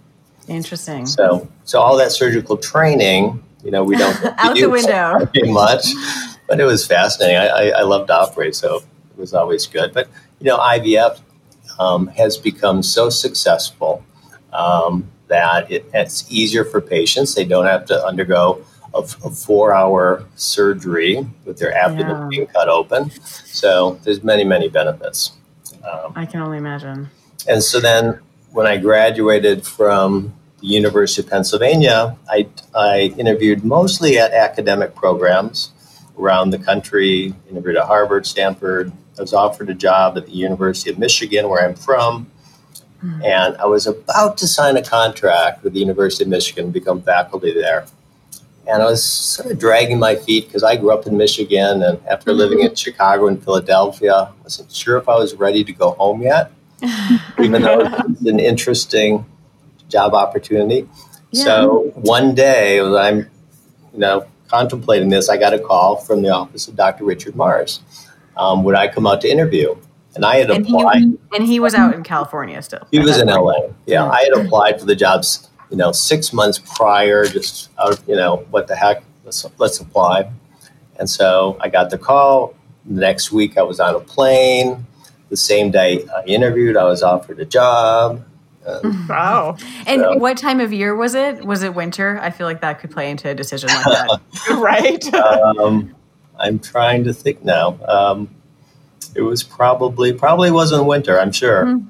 Interesting. 0.47 1.05
So, 1.05 1.47
so 1.65 1.79
all 1.79 1.97
that 1.97 2.11
surgical 2.11 2.57
training, 2.57 3.43
you 3.63 3.69
know, 3.69 3.83
we 3.83 3.95
don't 3.95 4.25
out 4.37 4.55
the 4.55 4.69
window 4.69 5.25
pretty 5.31 5.51
much. 5.51 5.85
But 6.47 6.59
it 6.59 6.65
was 6.65 6.85
fascinating. 6.85 7.37
I, 7.37 7.47
I, 7.47 7.67
I 7.79 7.81
loved 7.81 8.07
to 8.07 8.15
operate, 8.15 8.55
so 8.55 8.77
it 8.77 9.17
was 9.17 9.33
always 9.33 9.67
good. 9.67 9.93
But 9.93 10.07
you 10.39 10.47
know, 10.47 10.57
IVF 10.57 11.19
um, 11.79 12.07
has 12.07 12.37
become 12.37 12.83
so 12.83 13.09
successful 13.09 14.03
um, 14.53 15.07
that 15.27 15.69
it, 15.71 15.85
it's 15.93 16.25
easier 16.31 16.63
for 16.63 16.81
patients. 16.81 17.35
They 17.35 17.45
don't 17.45 17.65
have 17.65 17.85
to 17.85 18.05
undergo 18.05 18.65
a, 18.93 18.99
a 18.99 19.29
four-hour 19.29 20.25
surgery 20.35 21.27
with 21.45 21.57
their 21.59 21.73
abdomen 21.75 22.09
yeah. 22.09 22.27
being 22.29 22.47
cut 22.47 22.69
open. 22.69 23.11
So 23.11 23.99
there's 24.03 24.23
many, 24.23 24.43
many 24.43 24.69
benefits. 24.69 25.33
Um, 25.83 26.13
I 26.15 26.25
can 26.25 26.41
only 26.41 26.57
imagine. 26.57 27.09
And 27.47 27.63
so 27.63 27.79
then, 27.79 28.19
when 28.51 28.65
I 28.65 28.77
graduated 28.77 29.65
from 29.65 30.33
the 30.61 30.67
University 30.67 31.21
of 31.21 31.29
Pennsylvania, 31.29 32.17
I, 32.29 32.47
I 32.73 33.13
interviewed 33.17 33.63
mostly 33.63 34.17
at 34.17 34.33
academic 34.33 34.95
programs 34.95 35.71
around 36.17 36.49
the 36.49 36.59
country. 36.59 37.33
Interviewed 37.49 37.77
at 37.77 37.85
Harvard, 37.85 38.25
Stanford, 38.25 38.91
I 39.17 39.21
was 39.21 39.33
offered 39.33 39.69
a 39.69 39.73
job 39.73 40.17
at 40.17 40.25
the 40.25 40.31
University 40.31 40.89
of 40.89 40.99
Michigan, 40.99 41.49
where 41.49 41.67
I'm 41.67 41.75
from. 41.75 42.29
Hmm. 43.01 43.21
And 43.23 43.57
I 43.57 43.65
was 43.65 43.87
about 43.87 44.37
to 44.39 44.47
sign 44.47 44.77
a 44.77 44.83
contract 44.83 45.63
with 45.63 45.73
the 45.73 45.79
University 45.79 46.23
of 46.23 46.29
Michigan 46.29 46.67
to 46.67 46.71
become 46.71 47.01
faculty 47.01 47.53
there. 47.53 47.85
And 48.67 48.81
I 48.81 48.85
was 48.85 49.03
sort 49.03 49.51
of 49.51 49.59
dragging 49.59 49.97
my 49.97 50.15
feet 50.15 50.47
because 50.47 50.63
I 50.63 50.75
grew 50.75 50.91
up 50.91 51.07
in 51.07 51.17
Michigan. 51.17 51.83
And 51.83 52.05
after 52.07 52.31
mm-hmm. 52.31 52.39
living 52.39 52.59
in 52.61 52.75
Chicago 52.75 53.27
and 53.27 53.41
Philadelphia, 53.41 54.13
I 54.13 54.43
wasn't 54.43 54.71
sure 54.71 54.97
if 54.97 55.07
I 55.07 55.15
was 55.15 55.35
ready 55.35 55.63
to 55.63 55.71
go 55.71 55.91
home 55.91 56.21
yet, 56.21 56.51
even 57.39 57.61
though 57.61 57.81
it 57.81 58.09
was 58.09 58.25
an 58.25 58.39
interesting 58.39 59.25
job 59.89 60.13
opportunity. 60.13 60.87
Yeah. 61.31 61.43
So 61.43 61.91
one 61.95 62.35
day, 62.35 62.79
I'm, 62.81 63.19
you 63.19 63.27
know, 63.99 64.27
contemplating 64.47 65.09
this, 65.09 65.29
I 65.29 65.37
got 65.37 65.53
a 65.53 65.59
call 65.59 65.97
from 65.97 66.21
the 66.21 66.29
office 66.29 66.67
of 66.67 66.75
Dr. 66.75 67.05
Richard 67.05 67.33
Marrs. 67.35 67.79
um, 68.37 68.63
would 68.63 68.75
I 68.75 68.87
come 68.87 69.07
out 69.07 69.21
to 69.21 69.29
interview? 69.29 69.75
And 70.15 70.25
I 70.25 70.37
had 70.37 70.49
and 70.49 70.65
applied. 70.65 70.97
He, 70.97 71.17
and 71.35 71.45
he 71.45 71.59
was 71.59 71.75
out 71.75 71.93
in 71.93 72.03
California 72.03 72.61
still. 72.61 72.87
He 72.89 72.99
was 72.99 73.19
in 73.19 73.27
LA. 73.27 73.69
Yeah, 73.85 74.05
I 74.05 74.23
had 74.23 74.33
applied 74.33 74.79
for 74.79 74.85
the 74.87 74.95
jobs, 74.95 75.47
you 75.69 75.77
know, 75.77 75.91
six 75.91 76.33
months 76.33 76.57
prior. 76.57 77.25
Just 77.25 77.69
out, 77.77 78.01
you 78.07 78.15
know, 78.15 78.37
what 78.49 78.67
the 78.67 78.75
heck? 78.75 79.03
Let's 79.25 79.45
let's 79.59 79.79
apply. 79.79 80.31
And 80.99 81.07
so 81.07 81.57
I 81.59 81.69
got 81.69 81.91
the 81.91 81.99
call. 81.99 82.55
The 82.85 82.99
next 82.99 83.31
week, 83.31 83.57
I 83.57 83.61
was 83.61 83.79
on 83.79 83.93
a 83.93 83.99
plane. 83.99 84.87
The 85.29 85.37
same 85.37 85.69
day 85.69 86.07
I 86.07 86.23
interviewed, 86.23 86.77
I 86.77 86.85
was 86.85 87.03
offered 87.03 87.39
a 87.39 87.45
job. 87.45 88.25
wow. 89.09 89.57
And 89.85 90.01
so, 90.01 90.17
what 90.17 90.37
time 90.37 90.59
of 90.59 90.73
year 90.73 90.95
was 90.95 91.15
it? 91.15 91.45
Was 91.45 91.63
it 91.63 91.73
winter? 91.73 92.19
I 92.21 92.29
feel 92.29 92.47
like 92.47 92.61
that 92.61 92.79
could 92.79 92.91
play 92.91 93.09
into 93.09 93.29
a 93.29 93.33
decision 93.33 93.69
like 93.69 93.85
that. 93.85 94.19
right. 94.57 95.13
Um, 95.13 95.95
I'm 96.37 96.59
trying 96.59 97.03
to 97.05 97.13
think 97.13 97.43
now. 97.43 97.79
Um, 97.87 98.29
it 99.15 99.21
was 99.21 99.43
probably 99.43 100.13
probably 100.13 100.51
wasn't 100.51 100.85
winter. 100.85 101.19
I'm 101.19 101.31
sure. 101.31 101.65
Mm-hmm. 101.65 101.89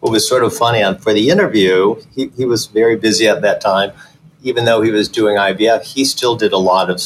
What 0.00 0.12
was 0.12 0.28
sort 0.28 0.44
of 0.44 0.54
funny 0.54 0.82
on 0.82 0.98
for 0.98 1.14
the 1.14 1.30
interview, 1.30 1.96
he, 2.14 2.28
he 2.36 2.44
was 2.44 2.66
very 2.66 2.94
busy 2.94 3.26
at 3.26 3.40
that 3.40 3.62
time. 3.62 3.92
Even 4.42 4.66
though 4.66 4.82
he 4.82 4.90
was 4.90 5.08
doing 5.08 5.38
IVF, 5.38 5.82
he 5.82 6.04
still 6.04 6.36
did 6.36 6.52
a 6.52 6.58
lot 6.58 6.90
of 6.90 7.00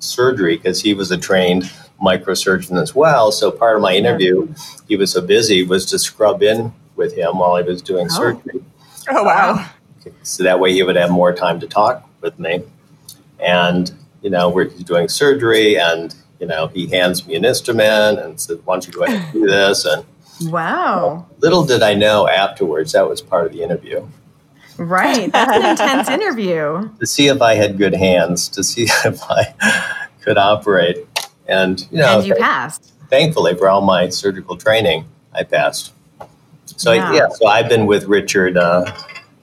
surgery 0.00 0.58
because 0.58 0.82
he 0.82 0.92
was 0.92 1.10
a 1.10 1.16
trained 1.16 1.72
microsurgeon 2.02 2.80
as 2.80 2.94
well. 2.94 3.32
So 3.32 3.50
part 3.50 3.76
of 3.76 3.82
my 3.82 3.94
interview, 3.94 4.52
he 4.86 4.96
was 4.96 5.12
so 5.12 5.22
busy, 5.22 5.62
was 5.62 5.86
to 5.86 5.98
scrub 5.98 6.42
in 6.42 6.74
with 7.02 7.16
him 7.16 7.38
while 7.38 7.56
he 7.56 7.64
was 7.64 7.82
doing 7.82 8.06
oh. 8.10 8.14
surgery. 8.14 8.62
Oh 9.10 9.24
wow! 9.24 9.54
Uh, 9.54 10.10
so 10.22 10.44
that 10.44 10.60
way 10.60 10.72
he 10.72 10.82
would 10.82 10.96
have 10.96 11.10
more 11.10 11.32
time 11.34 11.58
to 11.60 11.66
talk 11.66 12.08
with 12.20 12.38
me. 12.38 12.62
And 13.40 13.92
you 14.22 14.30
know, 14.30 14.48
we're 14.48 14.66
doing 14.66 15.08
surgery, 15.08 15.78
and 15.78 16.14
you 16.40 16.46
know, 16.46 16.68
he 16.68 16.86
hands 16.86 17.26
me 17.26 17.34
an 17.34 17.44
instrument 17.44 18.20
and 18.20 18.40
says, 18.40 18.58
"Why 18.64 18.74
don't 18.74 18.86
you 18.86 18.92
go 18.92 19.02
ahead 19.02 19.22
and 19.22 19.32
do 19.32 19.46
this?" 19.46 19.84
And 19.84 20.04
wow, 20.50 21.26
little 21.38 21.64
did 21.64 21.82
I 21.82 21.94
know 21.94 22.28
afterwards 22.28 22.92
that 22.92 23.08
was 23.08 23.20
part 23.20 23.46
of 23.46 23.52
the 23.52 23.62
interview. 23.62 24.06
Right, 24.78 25.30
that's 25.30 25.56
an 25.56 25.70
intense 25.70 26.08
interview. 26.08 26.88
To 27.00 27.06
see 27.06 27.26
if 27.26 27.42
I 27.42 27.54
had 27.54 27.76
good 27.76 27.94
hands, 27.94 28.48
to 28.50 28.62
see 28.64 28.84
if 29.04 29.20
I 29.28 29.54
could 30.20 30.38
operate, 30.38 30.98
and 31.48 31.80
you 31.90 31.98
know, 31.98 32.18
and 32.18 32.26
you 32.26 32.36
passed. 32.36 32.92
Thankfully, 33.10 33.54
for 33.56 33.68
all 33.68 33.82
my 33.82 34.08
surgical 34.08 34.56
training, 34.56 35.04
I 35.34 35.42
passed. 35.42 35.92
So 36.76 36.92
yeah, 36.92 37.12
yeah 37.12 37.28
so 37.28 37.46
I've 37.46 37.68
been 37.68 37.86
with 37.86 38.04
Richard 38.04 38.56
uh, 38.56 38.92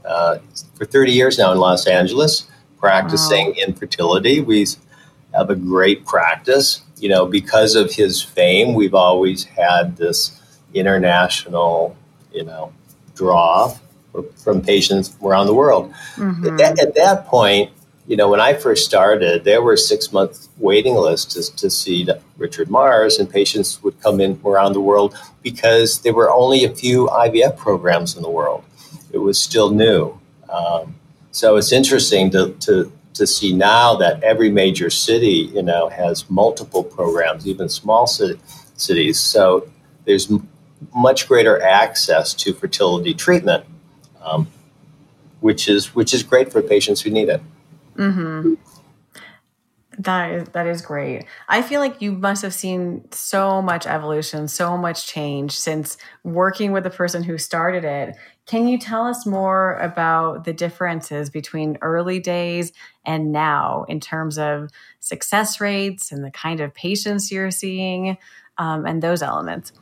uh, 0.05 0.39
for 0.75 0.85
30 0.85 1.11
years 1.11 1.37
now 1.37 1.51
in 1.51 1.57
Los 1.57 1.87
Angeles, 1.87 2.47
practicing 2.77 3.47
wow. 3.47 3.65
infertility. 3.67 4.41
We 4.41 4.65
have 5.33 5.49
a 5.49 5.55
great 5.55 6.05
practice 6.05 6.81
you 7.01 7.09
know, 7.09 7.25
because 7.25 7.75
of 7.75 7.91
his 7.91 8.21
fame, 8.21 8.73
we've 8.73 8.93
always 8.93 9.45
had 9.45 9.95
this 9.97 10.39
international, 10.73 11.95
you 12.33 12.43
know, 12.43 12.73
draw 13.15 13.73
from 14.35 14.61
patients 14.61 15.09
from 15.09 15.27
around 15.27 15.47
the 15.47 15.53
world. 15.53 15.93
Mm-hmm. 16.15 16.45
At, 16.45 16.57
that, 16.57 16.79
at, 16.79 16.95
that, 16.95 17.25
point, 17.27 17.71
you 18.09 18.17
know, 18.17 18.27
when 18.27 18.41
I 18.41 18.55
first 18.55 18.85
started, 18.85 19.43
there 19.43 19.61
were 19.61 19.77
six 19.77 20.11
month 20.11 20.47
waiting 20.57 20.95
lists 20.95 21.35
to, 21.35 21.55
to 21.57 21.69
see 21.69 22.07
Richard 22.37 22.67
Marrs, 22.67 23.19
and 23.19 23.29
patients 23.29 23.83
would 23.83 24.01
come 24.01 24.19
in 24.19 24.41
around 24.43 24.73
the 24.73 24.81
world 24.81 25.15
because 25.43 26.01
there 26.01 26.15
were 26.15 26.31
only 26.31 26.65
a 26.65 26.75
few 26.75 27.05
IVF 27.07 27.55
programs 27.55 28.17
in 28.17 28.23
the 28.23 28.29
world. 28.29 28.63
It 29.11 29.19
was 29.19 29.39
still 29.39 29.69
new. 29.69 30.19
Um, 30.51 30.95
so 31.29 31.55
it's 31.55 31.71
interesting 31.71 32.31
to, 32.31 32.53
to 32.61 32.91
to 33.13 33.27
see 33.27 33.53
now 33.53 33.95
that 33.97 34.23
every 34.23 34.49
major 34.49 34.89
city, 34.89 35.51
you 35.53 35.61
know, 35.61 35.89
has 35.89 36.27
multiple 36.31 36.83
programs, 36.83 37.45
even 37.45 37.69
small 37.69 38.07
city, 38.07 38.39
cities. 38.75 39.19
So 39.19 39.69
there's 40.05 40.31
m- 40.31 40.47
much 40.95 41.27
greater 41.27 41.61
access 41.61 42.33
to 42.35 42.53
fertility 42.53 43.13
treatment, 43.13 43.65
um, 44.23 44.47
which 45.41 45.69
is 45.69 45.93
which 45.93 46.11
is 46.11 46.23
great 46.23 46.51
for 46.51 46.63
patients 46.63 47.01
who 47.01 47.11
need 47.11 47.29
it. 47.29 47.41
Mm-hmm. 47.99 48.53
That 49.99 50.31
is 50.31 50.47
that 50.49 50.65
is 50.65 50.81
great. 50.81 51.25
I 51.49 51.61
feel 51.61 51.81
like 51.81 52.01
you 52.01 52.13
must 52.13 52.41
have 52.43 52.53
seen 52.53 53.03
so 53.11 53.61
much 53.61 53.85
evolution, 53.85 54.47
so 54.47 54.77
much 54.77 55.05
change 55.07 55.51
since 55.51 55.97
working 56.23 56.71
with 56.71 56.85
the 56.85 56.89
person 56.89 57.21
who 57.21 57.37
started 57.37 57.83
it. 57.83 58.15
Can 58.45 58.69
you 58.69 58.79
tell 58.79 59.05
us 59.05 59.25
more 59.25 59.75
about 59.75 60.45
the 60.45 60.53
differences 60.53 61.29
between 61.29 61.77
early 61.81 62.19
days 62.19 62.71
and 63.05 63.33
now 63.33 63.83
in 63.89 63.99
terms 63.99 64.39
of 64.39 64.69
success 65.01 65.59
rates 65.59 66.13
and 66.13 66.23
the 66.23 66.31
kind 66.31 66.61
of 66.61 66.73
patients 66.73 67.29
you're 67.29 67.51
seeing 67.51 68.17
um, 68.57 68.85
and 68.85 69.03
those 69.03 69.21
elements? 69.21 69.73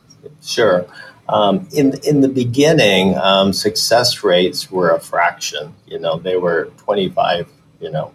Sure. 0.41 0.87
Um, 1.29 1.67
in 1.71 1.93
in 2.03 2.21
the 2.21 2.29
beginning, 2.29 3.15
um, 3.17 3.53
success 3.53 4.23
rates 4.23 4.71
were 4.71 4.89
a 4.89 4.99
fraction. 4.99 5.75
You 5.85 5.99
know, 5.99 6.17
they 6.17 6.37
were 6.37 6.71
twenty 6.77 7.09
five. 7.09 7.51
You 7.79 7.91
know, 7.91 8.11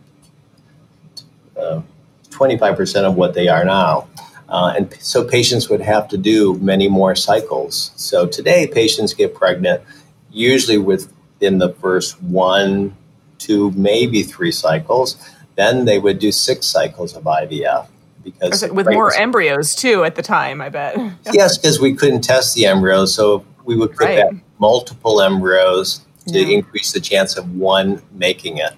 uh, 1.56 1.82
25% 2.30 3.04
of 3.04 3.14
what 3.14 3.34
they 3.34 3.48
are 3.48 3.64
now. 3.64 4.08
Uh, 4.48 4.74
and 4.76 4.94
so 5.00 5.24
patients 5.24 5.70
would 5.70 5.80
have 5.80 6.08
to 6.08 6.18
do 6.18 6.58
many 6.58 6.88
more 6.88 7.14
cycles. 7.14 7.90
So 7.96 8.26
today, 8.26 8.66
patients 8.66 9.14
get 9.14 9.34
pregnant 9.34 9.82
usually 10.30 10.78
within 10.78 11.58
the 11.58 11.70
first 11.74 12.22
one, 12.22 12.96
two, 13.38 13.70
maybe 13.72 14.22
three 14.22 14.52
cycles. 14.52 15.16
Then 15.56 15.84
they 15.84 15.98
would 15.98 16.18
do 16.18 16.32
six 16.32 16.66
cycles 16.66 17.14
of 17.14 17.24
IVF 17.24 17.86
because 18.22 18.68
with 18.70 18.86
more 18.86 19.12
embryos 19.14 19.74
too 19.74 20.04
at 20.04 20.14
the 20.14 20.22
time. 20.22 20.60
I 20.60 20.68
bet. 20.68 20.96
yes, 21.32 21.58
because 21.58 21.80
we 21.80 21.94
couldn't 21.94 22.22
test 22.22 22.54
the 22.54 22.66
embryos, 22.66 23.14
so 23.14 23.44
we 23.64 23.76
would 23.76 23.90
put 23.90 24.06
right. 24.06 24.30
back 24.30 24.40
multiple 24.58 25.20
embryos 25.20 26.02
to 26.28 26.38
yeah. 26.38 26.56
increase 26.56 26.92
the 26.92 27.00
chance 27.00 27.36
of 27.36 27.54
one 27.54 28.00
making 28.12 28.58
it 28.58 28.72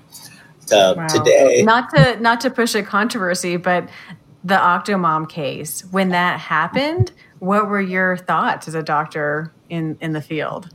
uh, 0.74 0.94
wow. 0.96 1.06
today. 1.06 1.62
Not 1.62 1.90
to 1.90 2.20
not 2.20 2.40
to 2.42 2.50
push 2.50 2.74
a 2.74 2.82
controversy, 2.82 3.56
but 3.56 3.88
the 4.42 4.56
Octomom 4.56 5.28
case 5.28 5.82
when 5.90 6.10
that 6.10 6.38
happened, 6.38 7.12
what 7.38 7.68
were 7.68 7.80
your 7.80 8.16
thoughts 8.16 8.68
as 8.68 8.74
a 8.74 8.82
doctor 8.82 9.52
in 9.68 9.96
in 10.00 10.12
the 10.12 10.20
field? 10.20 10.68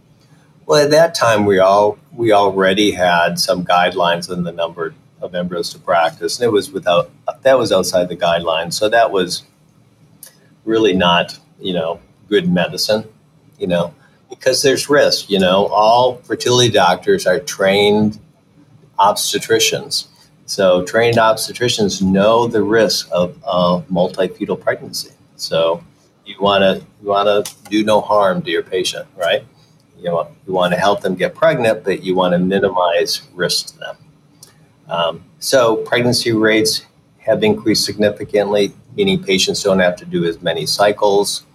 Well, 0.66 0.84
at 0.84 0.92
that 0.92 1.16
time, 1.16 1.46
we 1.46 1.60
all 1.60 1.98
we 2.14 2.32
already 2.32 2.92
had 2.92 3.40
some 3.40 3.66
guidelines 3.66 4.30
on 4.30 4.44
the 4.44 4.52
number 4.52 4.94
of 5.22 5.36
embryos 5.36 5.72
to 5.74 5.80
practice, 5.80 6.40
and 6.40 6.46
it 6.46 6.52
was 6.52 6.72
without 6.72 7.12
that 7.42 7.58
was 7.58 7.72
outside 7.72 8.10
the 8.10 8.16
guidelines. 8.16 8.74
So 8.74 8.90
that 8.90 9.12
was 9.12 9.44
really 10.66 10.94
not 10.94 11.40
you 11.60 11.74
know 11.74 12.00
good 12.28 12.52
medicine, 12.52 13.06
you 13.58 13.68
know, 13.68 13.94
because 14.30 14.62
there's 14.62 14.90
risk. 14.90 15.30
You 15.30 15.40
know, 15.40 15.68
all 15.68 16.18
fertility 16.18 16.72
doctors 16.72 17.26
are 17.26 17.40
trained 17.40 18.20
obstetricians. 19.00 20.08
So 20.46 20.84
trained 20.84 21.18
obstetricians 21.18 22.02
know 22.02 22.48
the 22.48 22.64
risk 22.64 23.08
of 23.12 23.38
uh, 23.46 23.82
multi-fetal 23.90 24.58
pregnancy. 24.58 25.12
So 25.36 25.84
you 26.26 26.36
want 26.40 26.62
to 26.64 26.86
you 27.02 27.10
want 27.10 27.46
to 27.46 27.70
do 27.70 27.84
no 27.84 28.02
harm 28.02 28.42
to 28.42 28.52
your 28.52 28.64
patient, 28.64 29.08
right? 29.16 29.46
You 30.00 30.12
want 30.12 30.30
you 30.48 30.54
want 30.54 30.74
to 30.74 30.80
help 30.80 31.02
them 31.02 31.16
get 31.16 31.36
pregnant, 31.36 31.84
but 31.84 32.04
you 32.04 32.16
want 32.16 32.34
to 32.34 32.40
minimize 32.40 33.22
risk 33.34 33.68
to 33.68 33.80
them. 33.80 33.98
Um, 34.88 35.24
so 35.40 35.78
pregnancy 35.78 36.32
rates 36.32 36.86
have 37.20 37.44
increased 37.44 37.86
significantly. 37.86 38.74
meaning 38.96 39.22
patients 39.24 39.64
don't 39.64 39.80
have 39.80 39.96
to 39.98 40.06
do 40.06 40.26
as 40.26 40.42
many 40.42 40.66
cycles. 40.66 41.46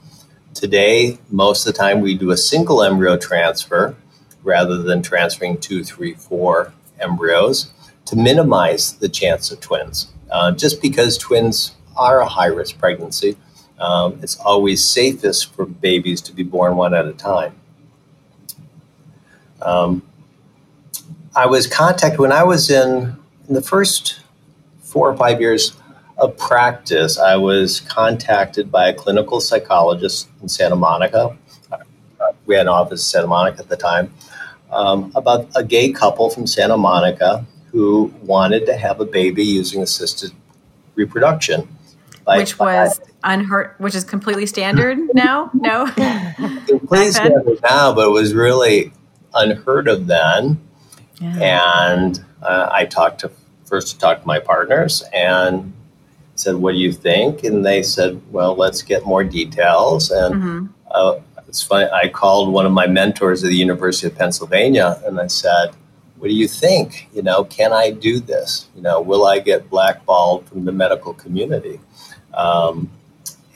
Today, 0.55 1.19
most 1.31 1.67
of 1.67 1.75
the 1.75 1.79
time, 1.79 2.01
we 2.01 2.15
do 2.15 2.31
a 2.31 2.37
single 2.37 2.83
embryo 2.83 3.17
transfer 3.17 3.97
rather 4.45 4.83
than 4.83 5.03
transferring 5.03 5.59
two, 5.59 5.83
three, 5.83 6.15
four 6.15 6.73
embryos 7.01 7.73
to 8.07 8.17
minimize 8.17 8.95
the 8.95 9.09
chance 9.09 9.51
of 9.51 9.61
twins. 9.61 10.13
Uh, 10.31 10.53
just 10.53 10.83
because 10.83 11.17
twins 11.19 11.75
are 11.97 12.21
a 12.21 12.27
high 12.27 12.47
risk 12.47 12.79
pregnancy, 12.79 13.37
um, 13.79 14.19
it's 14.23 14.37
always 14.37 14.85
safest 14.85 15.53
for 15.55 15.67
babies 15.67 16.21
to 16.23 16.33
be 16.33 16.43
born 16.43 16.77
one 16.77 16.95
at 16.95 17.07
a 17.07 17.13
time. 17.13 17.55
Um, 19.63 20.03
I 21.35 21.47
was 21.47 21.67
contacted 21.67 22.21
when 22.21 22.33
I 22.33 22.45
was 22.45 22.71
in, 22.71 23.17
in 23.49 23.55
the 23.55 23.63
first 23.63 24.21
four 24.81 25.11
or 25.11 25.17
five 25.17 25.41
years 25.41 25.77
of 26.19 26.37
practice. 26.37 27.19
I 27.19 27.37
was 27.37 27.81
contacted 27.81 28.71
by 28.71 28.89
a 28.89 28.95
clinical 28.95 29.41
psychologist 29.41 30.29
in 30.41 30.49
Santa 30.49 30.77
Monica. 30.77 31.37
We 32.47 32.55
had 32.55 32.63
an 32.63 32.69
office 32.69 33.01
in 33.01 33.05
Santa 33.05 33.27
Monica 33.27 33.61
at 33.61 33.69
the 33.69 33.77
time 33.77 34.13
um, 34.75 35.13
about 35.15 35.49
a 35.55 35.65
gay 35.65 35.93
couple 35.93 36.31
from 36.31 36.47
Santa 36.47 36.77
Monica 36.77 37.47
who 37.73 38.13
wanted 38.23 38.67
to 38.67 38.77
have 38.77 39.01
a 39.01 39.05
baby 39.05 39.45
using 39.45 39.83
assisted 39.83 40.33
reproduction. 40.95 41.69
which 42.27 42.59
was 42.59 43.01
unheard, 43.23 43.75
which 43.79 43.95
is 43.95 44.05
completely 44.05 44.47
standard 44.47 44.99
now. 45.15 45.51
No, 45.55 45.87
completely 46.67 47.11
standard 47.11 47.59
now, 47.63 47.95
but 47.95 48.09
it 48.09 48.13
was 48.13 48.35
really 48.35 48.93
unheard 49.35 49.89
of 49.89 50.07
then. 50.07 50.61
Yeah. 51.21 51.89
And 51.97 52.25
uh, 52.43 52.69
I 52.71 52.85
talked 52.85 53.21
to 53.21 53.31
first 53.65 53.95
to 53.95 53.99
talk 53.99 54.21
to 54.21 54.27
my 54.27 54.39
partners 54.39 55.03
and 55.13 55.73
said, 56.35 56.57
"What 56.57 56.73
do 56.73 56.79
you 56.79 56.93
think?" 56.93 57.45
And 57.45 57.65
they 57.65 57.83
said, 57.83 58.21
"Well, 58.31 58.55
let's 58.55 58.83
get 58.83 59.05
more 59.05 59.25
details." 59.25 60.11
And 60.11 60.35
mm-hmm. 60.35 60.67
uh, 60.91 61.21
it's 61.55 61.63
funny. 61.63 61.89
I 61.93 62.09
called 62.09 62.53
one 62.53 62.67
of 62.67 62.73
my 62.73 62.89
mentors 62.89 63.45
at 63.45 63.47
the 63.47 63.57
University 63.57 64.09
of 64.09 64.17
Pennsylvania, 64.17 65.01
and 65.07 65.21
I 65.21 65.29
said, 65.29 65.71
"What 66.19 66.27
do 66.27 66.35
you 66.35 66.49
think? 66.49 67.09
You 67.15 67.23
know, 67.23 67.45
can 67.45 67.73
I 67.73 67.93
do 67.93 68.19
this? 68.19 68.67
You 68.75 68.83
know, 68.83 69.01
will 69.01 69.25
I 69.25 69.39
get 69.39 69.71
blackballed 69.71 70.49
from 70.49 70.65
the 70.65 70.73
medical 70.73 71.15
community?" 71.15 71.79
Um, 72.35 72.91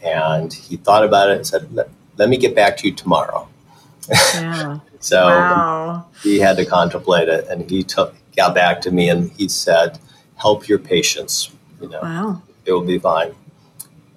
and 0.01 0.53
he 0.53 0.77
thought 0.77 1.05
about 1.05 1.31
it 1.31 1.39
and 1.39 1.45
said, 1.45 1.75
"Let, 1.75 1.89
let 2.17 2.29
me 2.29 2.37
get 2.37 2.55
back 2.55 2.77
to 2.77 2.87
you 2.87 2.95
tomorrow." 2.95 3.49
Yeah. 4.09 4.79
so 5.01 5.27
wow. 5.27 6.07
he 6.23 6.39
had 6.39 6.57
to 6.59 6.65
contemplate 6.65 7.29
it, 7.29 7.49
and 7.49 7.69
he 7.69 7.83
took 7.83 8.15
got 8.37 8.55
back 8.55 8.81
to 8.83 8.93
me 8.93 9.09
and 9.09 9.33
he 9.33 9.49
said, 9.49 9.99
"Help 10.37 10.69
your 10.69 10.79
patients. 10.79 11.51
You 11.81 11.89
know, 11.89 12.01
wow. 12.01 12.43
it 12.65 12.71
will 12.71 12.87
be 12.95 13.01
fine." 13.01 13.35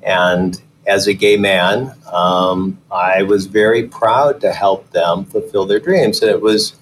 And 0.03 0.61
as 0.87 1.07
a 1.07 1.13
gay 1.13 1.37
man, 1.37 1.93
um, 2.11 2.79
I 2.91 3.23
was 3.23 3.45
very 3.45 3.87
proud 3.87 4.41
to 4.41 4.51
help 4.51 4.89
them 4.91 5.25
fulfill 5.25 5.65
their 5.65 5.79
dreams, 5.79 6.21
and 6.21 6.31
it 6.31 6.41
was 6.41 6.73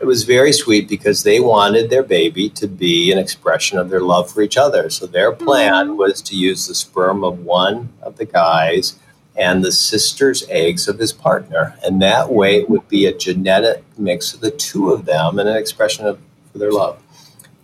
it 0.00 0.06
was 0.06 0.22
very 0.22 0.52
sweet 0.52 0.88
because 0.88 1.24
they 1.24 1.40
wanted 1.40 1.90
their 1.90 2.04
baby 2.04 2.48
to 2.50 2.68
be 2.68 3.10
an 3.10 3.18
expression 3.18 3.78
of 3.78 3.90
their 3.90 4.00
love 4.00 4.30
for 4.30 4.42
each 4.42 4.56
other. 4.56 4.90
So 4.90 5.06
their 5.06 5.32
plan 5.32 5.88
mm-hmm. 5.88 5.96
was 5.96 6.22
to 6.22 6.36
use 6.36 6.68
the 6.68 6.74
sperm 6.74 7.24
of 7.24 7.40
one 7.40 7.88
of 8.00 8.16
the 8.16 8.24
guys 8.24 8.96
and 9.36 9.64
the 9.64 9.72
sister's 9.72 10.44
eggs 10.48 10.86
of 10.88 10.98
his 10.98 11.12
partner, 11.12 11.76
and 11.84 12.00
that 12.02 12.32
way 12.32 12.56
it 12.56 12.70
would 12.70 12.88
be 12.88 13.06
a 13.06 13.16
genetic 13.16 13.84
mix 13.96 14.34
of 14.34 14.40
the 14.40 14.50
two 14.50 14.92
of 14.92 15.04
them 15.04 15.38
and 15.38 15.48
an 15.48 15.56
expression 15.56 16.06
of 16.06 16.18
for 16.52 16.58
their 16.58 16.72
love. 16.72 17.00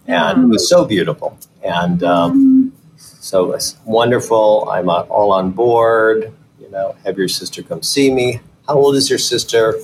And 0.06 0.44
it 0.44 0.46
was 0.48 0.68
so 0.68 0.84
beautiful, 0.84 1.38
and 1.62 2.02
um, 2.04 2.53
so 2.96 3.52
it's 3.52 3.76
wonderful. 3.84 4.68
I'm 4.70 4.88
all 4.88 5.32
on 5.32 5.50
board. 5.50 6.32
You 6.60 6.70
know, 6.70 6.94
have 7.04 7.18
your 7.18 7.28
sister 7.28 7.62
come 7.62 7.82
see 7.82 8.12
me. 8.12 8.40
How 8.66 8.74
old 8.74 8.96
is 8.96 9.10
your 9.10 9.18
sister? 9.18 9.74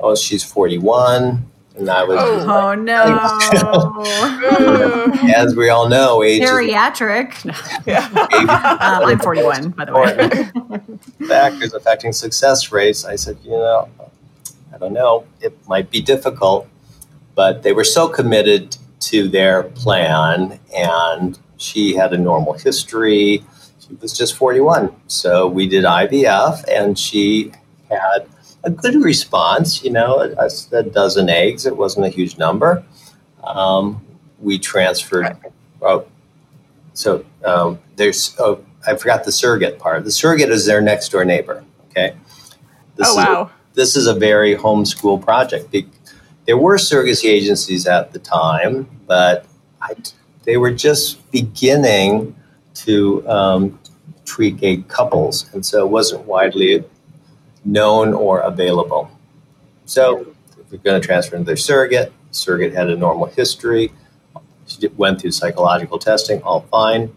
Oh, 0.00 0.14
she's 0.14 0.42
41. 0.42 1.50
And 1.76 1.90
I 1.90 2.04
was. 2.04 2.18
Oh, 2.44 2.68
like, 2.68 2.78
no. 2.80 3.04
As 5.34 5.56
we 5.56 5.68
all 5.70 5.88
know, 5.88 6.22
age. 6.22 6.42
Geriatric. 6.42 7.44
um, 7.46 9.08
I'm 9.08 9.18
41, 9.18 9.70
by 9.70 9.84
the 9.84 9.92
way. 9.92 11.26
Factors 11.28 11.74
affecting 11.74 12.12
success 12.12 12.70
rates. 12.70 13.04
I 13.04 13.16
said, 13.16 13.38
you 13.42 13.50
know, 13.50 13.88
I 14.72 14.78
don't 14.78 14.92
know. 14.92 15.26
It 15.40 15.56
might 15.66 15.90
be 15.90 16.00
difficult, 16.00 16.68
but 17.34 17.64
they 17.64 17.72
were 17.72 17.84
so 17.84 18.08
committed 18.08 18.76
to 19.00 19.28
their 19.28 19.64
plan 19.64 20.60
and 20.76 21.38
she 21.56 21.94
had 21.94 22.12
a 22.12 22.18
normal 22.18 22.54
history. 22.54 23.44
She 23.80 23.94
was 24.00 24.16
just 24.16 24.36
41. 24.36 24.94
So 25.06 25.46
we 25.46 25.68
did 25.68 25.84
IVF, 25.84 26.64
and 26.68 26.98
she 26.98 27.52
had 27.90 28.26
a 28.62 28.70
good 28.70 28.96
response, 28.96 29.84
you 29.84 29.90
know, 29.90 30.34
a, 30.38 30.50
a 30.72 30.82
dozen 30.82 31.28
eggs. 31.28 31.66
It 31.66 31.76
wasn't 31.76 32.06
a 32.06 32.08
huge 32.08 32.38
number. 32.38 32.84
Um, 33.42 34.04
we 34.40 34.58
transferred. 34.58 35.36
Oh, 35.82 36.06
so 36.94 37.24
um, 37.44 37.78
there's, 37.96 38.34
oh, 38.38 38.64
I 38.86 38.96
forgot 38.96 39.24
the 39.24 39.32
surrogate 39.32 39.78
part. 39.78 40.04
The 40.04 40.10
surrogate 40.10 40.50
is 40.50 40.66
their 40.66 40.80
next 40.80 41.10
door 41.10 41.24
neighbor. 41.24 41.64
Okay. 41.90 42.16
This 42.96 43.08
oh, 43.10 43.16
wow. 43.16 43.44
Is, 43.44 43.50
this 43.74 43.96
is 43.96 44.06
a 44.06 44.14
very 44.14 44.54
homeschool 44.54 45.22
project. 45.22 45.74
There 46.46 46.56
were 46.56 46.76
surrogacy 46.76 47.28
agencies 47.28 47.86
at 47.86 48.12
the 48.12 48.18
time, 48.18 48.88
but 49.06 49.46
I 49.80 49.94
they 50.44 50.56
were 50.56 50.72
just 50.72 51.30
beginning 51.30 52.34
to 52.74 53.28
um, 53.28 53.78
treat 54.24 54.56
gay 54.56 54.78
couples, 54.88 55.52
and 55.52 55.64
so 55.64 55.86
it 55.86 55.90
wasn't 55.90 56.24
widely 56.24 56.84
known 57.64 58.12
or 58.12 58.40
available. 58.40 59.10
So, 59.86 60.34
we're 60.70 60.78
going 60.78 61.00
to 61.00 61.06
transfer 61.06 61.36
into 61.36 61.46
their 61.46 61.56
surrogate, 61.56 62.12
surrogate 62.30 62.74
had 62.74 62.90
a 62.90 62.96
normal 62.96 63.26
history, 63.26 63.92
she 64.66 64.88
went 64.88 65.20
through 65.20 65.32
psychological 65.32 65.98
testing, 65.98 66.42
all 66.42 66.62
fine. 66.62 67.14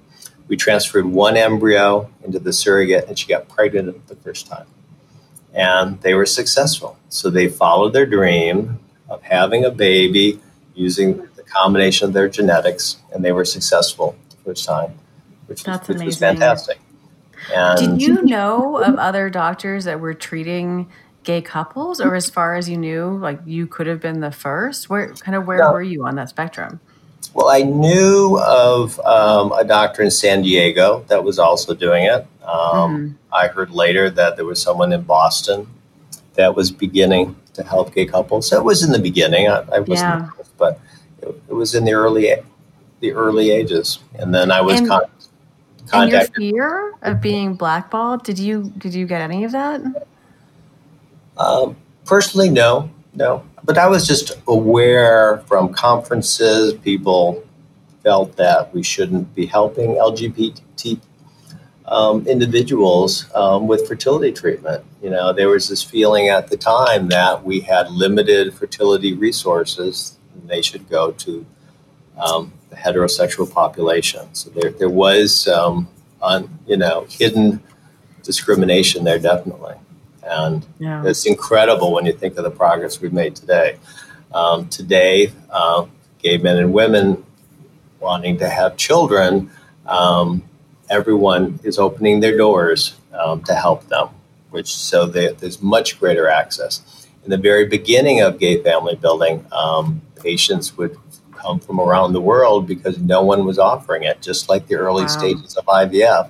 We 0.48 0.58
transferred 0.58 1.06
one 1.06 1.38
embryo 1.38 2.10
into 2.24 2.40
the 2.40 2.54
surrogate, 2.54 3.08
and 3.08 3.18
she 3.18 3.28
got 3.28 3.48
pregnant 3.48 4.08
the 4.08 4.16
first 4.16 4.48
time. 4.48 4.68
And 5.54 6.00
they 6.02 6.14
were 6.14 6.26
successful. 6.26 6.98
So 7.10 7.30
they 7.30 7.48
followed 7.48 7.94
their 7.94 8.06
dream 8.06 8.80
of 9.10 9.24
having 9.24 9.66
a 9.66 9.72
baby 9.72 10.40
using 10.76 11.28
combination 11.48 12.08
of 12.08 12.14
their 12.14 12.30
genetics, 12.30 12.98
and 13.14 13.24
they 13.24 13.32
were 13.32 13.46
successful 13.46 14.16
the 14.30 14.38
first 14.38 14.66
time, 14.66 14.94
which, 15.48 15.66
was, 15.66 15.88
which 15.88 16.02
was 16.04 16.18
fantastic. 16.18 16.80
And 17.54 18.00
Did 18.00 18.02
you 18.02 18.22
know 18.24 18.78
of 18.78 18.96
other 18.96 19.30
doctors 19.30 19.86
that 19.86 20.00
were 20.00 20.14
treating 20.14 20.90
gay 21.24 21.42
couples, 21.42 22.02
or 22.02 22.16
as 22.16 22.30
far 22.30 22.56
as 22.56 22.70
you 22.70 22.78
knew, 22.78 23.18
like 23.18 23.40
you 23.46 23.68
could 23.68 23.88
have 23.88 24.02
been 24.02 24.20
the 24.20 24.32
first? 24.32 24.90
Where 24.90 25.14
kind 25.14 25.36
of 25.36 25.46
where 25.46 25.72
were 25.72 25.84
you 25.84 26.06
on 26.06 26.16
that 26.16 26.30
spectrum? 26.30 26.80
Well, 27.34 27.50
I 27.50 27.62
knew 27.62 28.40
of 28.40 29.00
um, 29.02 29.52
a 29.52 29.64
doctor 29.64 30.02
in 30.02 30.12
San 30.12 30.42
Diego 30.42 31.04
that 31.08 31.24
was 31.24 31.40
also 31.40 31.74
doing 31.74 32.06
it. 32.06 32.26
Um, 32.44 32.98
mm 32.98 33.14
I 33.30 33.50
heard 33.50 33.70
later 33.70 34.10
that 34.10 34.36
there 34.36 34.46
was 34.46 34.60
someone 34.60 34.92
in 34.92 35.02
Boston 35.02 35.68
that 36.36 36.56
was 36.56 36.72
beginning 36.72 37.36
to 37.54 37.62
help 37.62 37.94
gay 37.94 38.06
couples. 38.06 38.48
So 38.48 38.58
it 38.58 38.64
was 38.64 38.84
in 38.84 38.92
the 38.92 39.00
beginning. 39.00 39.48
I, 39.48 39.60
I 39.72 39.80
wasn't, 39.80 40.00
yeah. 40.00 40.30
but 40.58 40.80
it 41.22 41.54
was 41.54 41.76
in 41.76 41.86
the 41.86 41.94
early 41.94 42.34
the 43.00 43.14
early 43.14 43.52
ages, 43.52 44.00
and 44.18 44.34
then 44.34 44.52
I 44.52 44.62
was 44.62 44.80
and, 44.80 44.88
con- 44.88 45.02
contacted. 45.88 46.36
And 46.36 46.46
your 46.46 46.54
fear 46.54 46.94
of 47.02 47.22
being 47.22 47.56
blackballed 47.56 48.24
did 48.24 48.40
you 48.40 48.72
did 48.78 48.94
you 48.94 49.06
get 49.06 49.22
any 49.22 49.44
of 49.44 49.52
that? 49.52 49.82
Um, 51.38 51.76
personally, 52.06 52.50
no, 52.50 52.90
no. 53.14 53.44
But 53.64 53.78
I 53.78 53.88
was 53.88 54.08
just 54.08 54.40
aware 54.48 55.40
from 55.48 55.74
conferences, 55.74 56.74
people 56.74 57.44
felt 58.04 58.36
that 58.38 58.74
we 58.74 58.82
shouldn't 58.84 59.34
be 59.36 59.46
helping 59.46 59.96
LGBT 59.96 61.00
um, 61.88 62.28
individuals 62.28 63.26
um, 63.34 63.68
with 63.68 63.88
fertility 63.88 64.32
treatment. 64.32 64.84
You 65.02 65.10
know, 65.10 65.34
there 65.34 65.50
was 65.50 65.70
this 65.70 65.84
feeling 65.84 66.30
at 66.30 66.48
the 66.48 66.58
time 66.58 67.08
that 67.10 67.44
we 67.44 67.60
had 67.60 67.90
limited 67.90 68.54
fertility 68.54 69.14
resources 69.14 70.17
they 70.46 70.62
should 70.62 70.90
go 70.90 71.12
to 71.12 71.46
um, 72.18 72.54
the 72.70 72.76
heterosexual 72.76 73.52
population. 73.52 74.34
So 74.34 74.50
there, 74.50 74.72
there 74.72 74.90
was, 74.90 75.48
um, 75.48 75.88
un, 76.22 76.60
you 76.68 76.78
know, 76.78 77.06
hidden 77.10 77.62
discrimination 78.24 79.04
there 79.04 79.20
definitely, 79.20 79.76
and 80.24 80.66
yeah. 80.80 81.04
it's 81.06 81.26
incredible 81.26 81.94
when 81.94 82.06
you 82.06 82.14
think 82.14 82.38
of 82.38 82.44
the 82.44 82.52
progress 82.52 83.00
we've 83.00 83.14
made 83.14 83.36
today. 83.36 83.78
Um, 84.34 84.68
today, 84.68 85.32
uh, 85.50 85.86
gay 86.20 86.38
men 86.38 86.58
and 86.58 86.74
women 86.74 87.24
wanting 88.00 88.38
to 88.40 88.50
have 88.50 88.78
children, 88.78 89.50
um, 89.86 90.44
everyone 90.90 91.60
is 91.64 91.80
opening 91.80 92.20
their 92.20 92.38
doors 92.38 92.96
um, 93.14 93.42
to 93.44 93.56
help 93.56 93.88
them, 93.88 94.10
which 94.50 94.76
so 94.76 95.06
they, 95.06 95.32
there's 95.34 95.62
much 95.62 96.00
greater 96.00 96.28
access. 96.30 97.08
In 97.24 97.30
the 97.30 97.38
very 97.38 97.66
beginning 97.66 98.22
of 98.22 98.40
gay 98.40 98.62
family 98.62 98.96
building, 98.96 99.46
um, 99.52 100.02
patients 100.22 100.78
would 100.78 100.98
come 101.32 101.60
from 101.60 101.80
around 101.80 102.14
the 102.14 102.22
world 102.22 102.68
because 102.68 102.98
no 103.00 103.22
one 103.22 103.46
was 103.46 103.60
offering 103.60 104.04
it, 104.04 104.22
just 104.22 104.50
like 104.50 104.68
the 104.68 104.76
early 104.76 105.04
wow. 105.04 105.08
stages 105.08 105.56
of 105.56 105.66
IVF. 105.66 106.30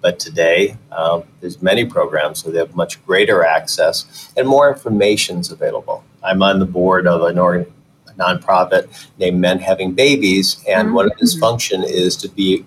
But 0.00 0.18
today, 0.18 0.76
um, 0.90 1.22
there's 1.40 1.62
many 1.62 1.84
programs, 1.84 2.40
so 2.40 2.50
they 2.50 2.58
have 2.58 2.74
much 2.74 3.04
greater 3.06 3.44
access 3.44 4.32
and 4.36 4.48
more 4.48 4.70
information 4.70 5.38
is 5.38 5.50
available. 5.50 6.04
I'm 6.22 6.42
on 6.42 6.58
the 6.58 6.66
board 6.66 7.06
of 7.06 7.22
an 7.22 7.38
organ, 7.38 7.72
a 8.08 8.12
nonprofit 8.12 8.88
named 9.18 9.40
Men 9.40 9.58
Having 9.60 9.92
Babies, 9.92 10.62
and 10.68 10.88
mm-hmm. 10.88 10.96
one 10.96 11.06
of 11.06 11.12
its 11.20 11.38
function 11.38 11.84
is 11.84 12.16
to 12.16 12.28
be 12.28 12.64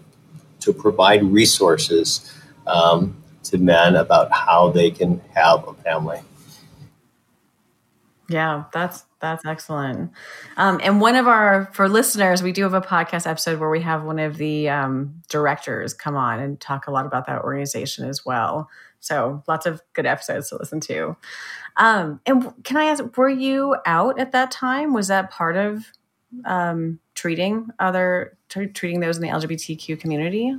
to 0.61 0.73
provide 0.73 1.23
resources 1.23 2.33
um, 2.65 3.15
to 3.43 3.57
men 3.57 3.95
about 3.95 4.31
how 4.31 4.71
they 4.71 4.89
can 4.89 5.21
have 5.35 5.67
a 5.67 5.73
family. 5.75 6.19
Yeah, 8.27 8.63
that's 8.73 9.03
that's 9.21 9.45
excellent. 9.45 10.11
Um, 10.57 10.79
and 10.83 10.99
one 10.99 11.15
of 11.15 11.27
our 11.27 11.69
for 11.73 11.87
listeners, 11.87 12.41
we 12.41 12.51
do 12.51 12.63
have 12.63 12.73
a 12.73 12.81
podcast 12.81 13.27
episode 13.27 13.59
where 13.59 13.69
we 13.69 13.81
have 13.81 14.03
one 14.03 14.19
of 14.19 14.37
the 14.37 14.69
um, 14.69 15.21
directors 15.29 15.93
come 15.93 16.15
on 16.15 16.39
and 16.39 16.59
talk 16.59 16.87
a 16.87 16.91
lot 16.91 17.05
about 17.05 17.27
that 17.27 17.43
organization 17.43 18.07
as 18.07 18.25
well. 18.25 18.69
So 18.99 19.43
lots 19.47 19.65
of 19.67 19.81
good 19.93 20.07
episodes 20.07 20.49
to 20.49 20.57
listen 20.57 20.79
to. 20.81 21.15
Um, 21.77 22.19
and 22.25 22.51
can 22.63 22.77
I 22.77 22.85
ask, 22.85 23.15
were 23.15 23.29
you 23.29 23.75
out 23.85 24.19
at 24.19 24.31
that 24.31 24.49
time? 24.49 24.93
Was 24.93 25.09
that 25.09 25.29
part 25.29 25.55
of 25.55 25.85
um, 26.45 26.99
treating 27.13 27.67
other 27.79 28.37
t- 28.49 28.67
treating 28.67 29.01
those 29.01 29.17
in 29.17 29.21
the 29.21 29.29
LGBTQ 29.29 29.99
community? 29.99 30.55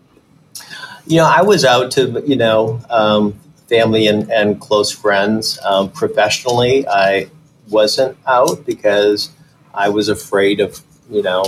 You 1.07 1.19
know, 1.19 1.27
I 1.27 1.43
was 1.43 1.65
out 1.65 1.91
to 1.93 2.23
you 2.27 2.37
know 2.37 2.81
um, 2.91 3.39
family 3.69 4.07
and, 4.07 4.31
and 4.31 4.61
close 4.61 4.91
friends. 4.91 5.59
Um, 5.65 5.91
professionally, 5.91 6.87
I 6.89 7.31
wasn't 7.69 8.17
out 8.27 8.65
because 8.67 9.31
I 9.75 9.89
was 9.89 10.09
afraid 10.09 10.61
of, 10.61 10.81
you 11.11 11.23
know, 11.23 11.45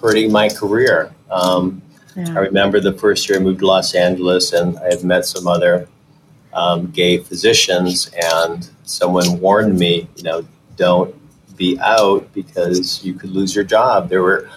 hurting 0.00 0.32
my 0.32 0.48
career. 0.48 1.14
Um, 1.30 1.82
yeah. 2.14 2.30
I 2.30 2.38
remember 2.40 2.80
the 2.80 2.92
first 2.92 3.28
year 3.28 3.38
I 3.38 3.42
moved 3.42 3.60
to 3.60 3.66
Los 3.66 3.94
Angeles 3.94 4.52
and 4.52 4.78
I 4.78 4.90
had 4.90 5.04
met 5.04 5.26
some 5.26 5.46
other 5.46 5.88
um, 6.52 6.90
gay 6.90 7.18
physicians, 7.18 8.10
and 8.34 8.68
someone 8.84 9.40
warned 9.40 9.78
me, 9.78 10.08
you 10.16 10.22
know, 10.22 10.42
don't 10.76 11.14
be 11.56 11.78
out 11.80 12.32
because 12.32 13.04
you 13.04 13.12
could 13.12 13.30
lose 13.30 13.54
your 13.54 13.64
job. 13.64 14.08
There 14.08 14.22
were, 14.22 14.48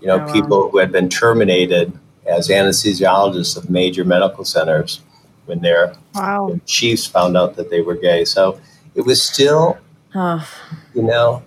you 0.00 0.06
know, 0.06 0.26
oh, 0.26 0.32
people 0.32 0.64
wow. 0.64 0.68
who 0.68 0.78
had 0.78 0.92
been 0.92 1.08
terminated 1.08 1.98
as 2.26 2.48
anesthesiologists 2.48 3.56
of 3.56 3.70
major 3.70 4.04
medical 4.04 4.44
centers 4.44 5.00
when 5.46 5.60
their 5.60 5.94
wow. 6.14 6.60
chiefs 6.66 7.06
found 7.06 7.36
out 7.36 7.56
that 7.56 7.70
they 7.70 7.80
were 7.80 7.94
gay. 7.94 8.26
So 8.26 8.60
it 8.94 9.06
was 9.06 9.22
still 9.22 9.78
Oh. 10.18 10.48
You 10.94 11.02
know, 11.02 11.42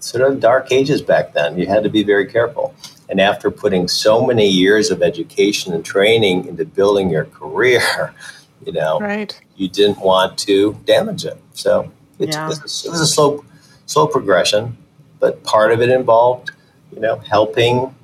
sort 0.00 0.28
of 0.28 0.40
dark 0.40 0.72
ages 0.72 1.00
back 1.00 1.34
then. 1.34 1.56
You 1.56 1.66
had 1.66 1.84
to 1.84 1.88
be 1.88 2.02
very 2.02 2.26
careful. 2.26 2.74
And 3.08 3.20
after 3.20 3.48
putting 3.50 3.86
so 3.86 4.26
many 4.26 4.48
years 4.48 4.90
of 4.90 5.02
education 5.02 5.72
and 5.72 5.84
training 5.84 6.46
into 6.46 6.64
building 6.64 7.10
your 7.10 7.26
career, 7.26 8.12
you 8.66 8.72
know, 8.72 8.98
right. 8.98 9.40
you 9.56 9.68
didn't 9.68 10.00
want 10.00 10.36
to 10.40 10.74
damage 10.84 11.24
it. 11.24 11.40
So 11.52 11.92
yeah. 12.18 12.46
it, 12.46 12.48
was, 12.48 12.84
it 12.84 12.90
was 12.90 13.00
a 13.00 13.06
slow, 13.06 13.44
slow 13.86 14.08
progression, 14.08 14.76
but 15.20 15.44
part 15.44 15.70
of 15.70 15.80
it 15.80 15.90
involved, 15.90 16.50
you 16.92 17.00
know, 17.00 17.18
helping, 17.18 17.94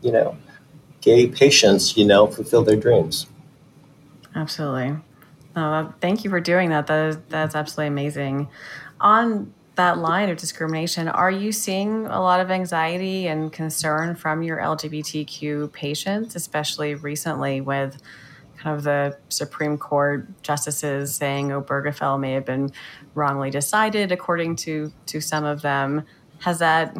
you 0.00 0.12
know, 0.12 0.38
gay 1.02 1.26
patients, 1.26 1.98
you 1.98 2.06
know, 2.06 2.26
fulfill 2.26 2.62
their 2.62 2.76
dreams. 2.76 3.26
Absolutely. 4.34 4.96
Oh, 5.54 5.92
thank 6.00 6.24
you 6.24 6.30
for 6.30 6.40
doing 6.40 6.70
that. 6.70 6.86
That 6.86 7.08
is, 7.08 7.18
that's 7.28 7.54
absolutely 7.54 7.88
amazing 7.88 8.48
on 9.00 9.52
that 9.76 9.98
line 9.98 10.30
of 10.30 10.38
discrimination, 10.38 11.08
are 11.08 11.30
you 11.30 11.52
seeing 11.52 12.06
a 12.06 12.20
lot 12.20 12.40
of 12.40 12.50
anxiety 12.50 13.26
and 13.26 13.52
concern 13.52 14.16
from 14.16 14.42
your 14.42 14.56
LGBTQ 14.56 15.72
patients, 15.72 16.34
especially 16.34 16.94
recently 16.94 17.60
with 17.60 18.00
kind 18.56 18.76
of 18.76 18.84
the 18.84 19.16
Supreme 19.28 19.76
Court 19.76 20.26
justices 20.42 21.14
saying 21.14 21.50
Obergefell 21.50 22.18
may 22.18 22.32
have 22.32 22.46
been 22.46 22.72
wrongly 23.14 23.50
decided, 23.50 24.12
according 24.12 24.56
to 24.56 24.92
to 25.06 25.20
some 25.20 25.44
of 25.44 25.62
them? 25.62 26.04
Has 26.40 26.58
that 26.58 26.96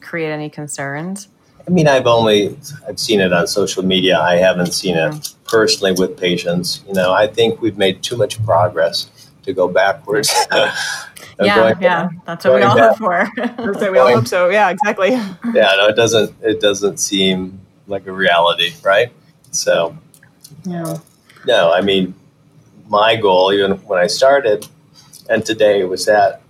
created 0.00 0.32
any 0.32 0.50
concerns? 0.50 1.28
I 1.66 1.70
mean, 1.70 1.86
I've 1.86 2.06
only 2.06 2.56
I've 2.88 2.98
seen 2.98 3.20
it 3.20 3.32
on 3.32 3.46
social 3.46 3.84
media. 3.84 4.18
I 4.18 4.36
haven't 4.36 4.72
seen 4.72 4.96
it 4.96 5.12
mm-hmm. 5.12 5.44
personally 5.44 5.92
with 5.92 6.18
patients. 6.18 6.82
You 6.88 6.94
know, 6.94 7.12
I 7.12 7.28
think 7.28 7.60
we've 7.60 7.78
made 7.78 8.02
too 8.02 8.16
much 8.16 8.42
progress 8.44 9.30
to 9.44 9.52
go 9.52 9.68
backwards. 9.68 10.34
yeah, 11.46 11.74
yeah, 11.80 12.08
that's 12.26 12.44
what 12.44 12.54
we 12.54 12.62
all 12.62 12.78
hope 12.78 12.98
for. 12.98 13.28
That's 13.36 13.58
what 13.58 13.92
we 13.92 13.98
all 13.98 14.14
hope 14.14 14.26
so. 14.26 14.48
Yeah, 14.48 14.70
exactly. 14.70 15.10
Yeah, 15.10 15.74
no, 15.76 15.88
it 15.88 15.96
doesn't. 15.96 16.34
It 16.42 16.60
doesn't 16.60 16.98
seem 16.98 17.60
like 17.86 18.06
a 18.06 18.12
reality, 18.12 18.72
right? 18.82 19.12
So, 19.50 19.96
yeah. 20.64 20.98
No, 21.46 21.72
I 21.72 21.80
mean, 21.80 22.14
my 22.88 23.16
goal, 23.16 23.52
even 23.52 23.72
when 23.86 23.98
I 23.98 24.06
started, 24.06 24.66
and 25.28 25.44
today 25.44 25.84
was 25.84 26.06
that. 26.06 26.42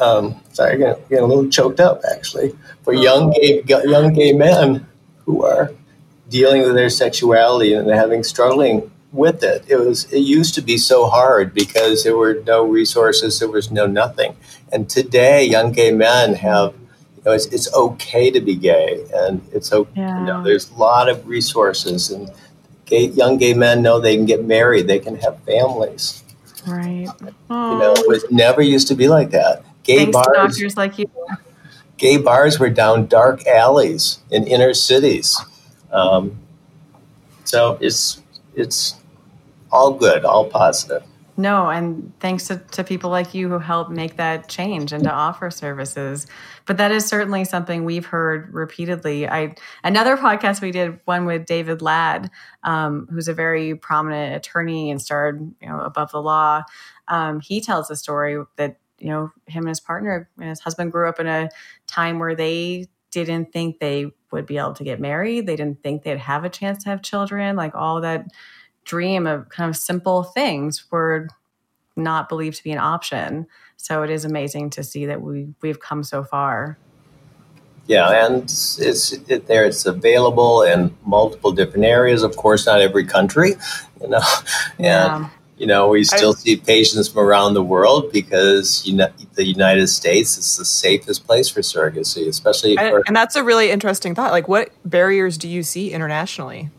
Um, 0.00 0.40
sorry, 0.52 0.76
getting, 0.76 1.02
getting 1.08 1.24
a 1.24 1.26
little 1.26 1.48
choked 1.48 1.80
up 1.80 2.02
actually. 2.10 2.54
For 2.82 2.92
young 2.92 3.30
gay 3.32 3.62
young 3.66 4.12
gay 4.12 4.34
men 4.34 4.86
who 5.24 5.42
are 5.44 5.72
dealing 6.28 6.62
with 6.62 6.74
their 6.74 6.90
sexuality 6.90 7.72
and 7.72 7.88
having 7.88 8.22
struggling 8.22 8.90
with 9.16 9.42
it. 9.42 9.64
It 9.68 9.76
was 9.76 10.12
it 10.12 10.20
used 10.20 10.54
to 10.54 10.62
be 10.62 10.78
so 10.78 11.06
hard 11.06 11.54
because 11.54 12.04
there 12.04 12.16
were 12.16 12.42
no 12.46 12.64
resources, 12.64 13.38
there 13.38 13.48
was 13.48 13.70
no 13.70 13.86
nothing. 13.86 14.36
And 14.72 14.88
today, 14.88 15.44
young 15.44 15.72
gay 15.72 15.92
men 15.92 16.34
have 16.34 16.74
you 17.16 17.22
know 17.24 17.32
it's, 17.32 17.46
it's 17.46 17.72
okay 17.74 18.30
to 18.30 18.40
be 18.40 18.54
gay, 18.54 19.04
and 19.14 19.46
it's 19.52 19.72
okay. 19.72 19.90
Yeah. 19.96 20.20
You 20.20 20.26
know, 20.26 20.42
there's 20.44 20.70
a 20.70 20.74
lot 20.74 21.08
of 21.08 21.26
resources, 21.26 22.10
and 22.10 22.30
gay, 22.84 23.06
young 23.06 23.38
gay 23.38 23.54
men 23.54 23.82
know 23.82 23.98
they 23.98 24.16
can 24.16 24.26
get 24.26 24.44
married, 24.44 24.86
they 24.86 24.98
can 24.98 25.16
have 25.16 25.42
families. 25.44 26.22
Right. 26.66 27.08
You 27.20 27.38
know, 27.48 27.94
it 27.96 28.08
was 28.08 28.24
never 28.30 28.60
used 28.60 28.88
to 28.88 28.94
be 28.94 29.08
like 29.08 29.30
that. 29.30 29.62
Gay 29.84 29.98
Thanks 29.98 30.12
bars, 30.12 30.36
doctors 30.36 30.76
like 30.76 30.98
you. 30.98 31.10
Gay 31.96 32.16
bars 32.16 32.58
were 32.58 32.70
down 32.70 33.06
dark 33.06 33.46
alleys 33.46 34.18
in 34.30 34.46
inner 34.46 34.74
cities. 34.74 35.40
Um, 35.92 36.38
so 37.44 37.78
it's 37.80 38.20
it's 38.56 38.96
all 39.70 39.92
good, 39.92 40.24
all 40.24 40.48
positive. 40.48 41.02
No, 41.38 41.68
and 41.68 42.12
thanks 42.18 42.46
to, 42.46 42.56
to 42.56 42.82
people 42.82 43.10
like 43.10 43.34
you 43.34 43.50
who 43.50 43.58
help 43.58 43.90
make 43.90 44.16
that 44.16 44.48
change 44.48 44.92
and 44.92 45.04
to 45.04 45.12
offer 45.12 45.50
services. 45.50 46.26
But 46.64 46.78
that 46.78 46.92
is 46.92 47.06
certainly 47.06 47.44
something 47.44 47.84
we've 47.84 48.06
heard 48.06 48.54
repeatedly. 48.54 49.28
I 49.28 49.54
another 49.84 50.16
podcast 50.16 50.62
we 50.62 50.70
did 50.70 50.98
one 51.04 51.26
with 51.26 51.44
David 51.44 51.82
Ladd, 51.82 52.30
um, 52.62 53.06
who's 53.10 53.28
a 53.28 53.34
very 53.34 53.74
prominent 53.74 54.34
attorney 54.34 54.90
and 54.90 55.00
starred 55.00 55.40
you 55.60 55.68
know 55.68 55.80
above 55.80 56.10
the 56.10 56.22
law. 56.22 56.62
Um, 57.08 57.40
he 57.40 57.60
tells 57.60 57.90
a 57.90 57.96
story 57.96 58.42
that 58.56 58.78
you 58.98 59.10
know 59.10 59.30
him 59.46 59.64
and 59.64 59.68
his 59.68 59.80
partner 59.80 60.30
and 60.38 60.48
his 60.48 60.60
husband 60.60 60.90
grew 60.90 61.06
up 61.06 61.20
in 61.20 61.26
a 61.26 61.50
time 61.86 62.18
where 62.18 62.34
they 62.34 62.86
didn't 63.10 63.52
think 63.52 63.78
they 63.78 64.10
would 64.32 64.46
be 64.46 64.56
able 64.56 64.74
to 64.74 64.84
get 64.84 65.00
married. 65.00 65.46
They 65.46 65.56
didn't 65.56 65.82
think 65.82 66.02
they'd 66.02 66.18
have 66.18 66.44
a 66.44 66.50
chance 66.50 66.84
to 66.84 66.90
have 66.90 67.02
children. 67.02 67.56
Like 67.56 67.74
all 67.74 68.00
that 68.00 68.26
dream 68.86 69.26
of 69.26 69.50
kind 69.50 69.68
of 69.68 69.76
simple 69.76 70.22
things 70.22 70.90
were 70.90 71.28
not 71.96 72.28
believed 72.28 72.56
to 72.56 72.64
be 72.64 72.72
an 72.72 72.78
option. 72.78 73.46
So 73.76 74.02
it 74.02 74.10
is 74.10 74.24
amazing 74.24 74.70
to 74.70 74.82
see 74.82 75.04
that 75.06 75.20
we 75.20 75.48
we've 75.60 75.80
come 75.80 76.02
so 76.02 76.24
far. 76.24 76.78
Yeah, 77.86 78.26
and 78.26 78.42
it's 78.44 79.12
it, 79.12 79.46
there. 79.46 79.64
It's 79.64 79.86
available 79.86 80.62
in 80.62 80.96
multiple 81.04 81.52
different 81.52 81.84
areas. 81.84 82.22
Of 82.22 82.36
course, 82.36 82.66
not 82.66 82.80
every 82.80 83.04
country, 83.04 83.54
you 84.00 84.08
know. 84.08 84.22
And 84.78 85.24
yeah. 85.24 85.30
you 85.56 85.66
know, 85.66 85.88
we 85.88 86.02
still 86.02 86.30
I, 86.30 86.34
see 86.34 86.56
patients 86.56 87.08
from 87.08 87.22
around 87.22 87.54
the 87.54 87.62
world 87.62 88.10
because 88.12 88.84
you 88.86 88.94
know, 88.94 89.08
the 89.34 89.44
United 89.44 89.86
States 89.88 90.36
is 90.36 90.56
the 90.56 90.64
safest 90.64 91.26
place 91.26 91.48
for 91.48 91.60
surrogacy, 91.60 92.26
especially. 92.26 92.76
For, 92.76 93.04
and 93.06 93.14
that's 93.14 93.36
a 93.36 93.44
really 93.44 93.70
interesting 93.70 94.14
thought. 94.16 94.32
Like, 94.32 94.48
what 94.48 94.70
barriers 94.84 95.38
do 95.38 95.48
you 95.48 95.62
see 95.62 95.92
internationally? 95.92 96.70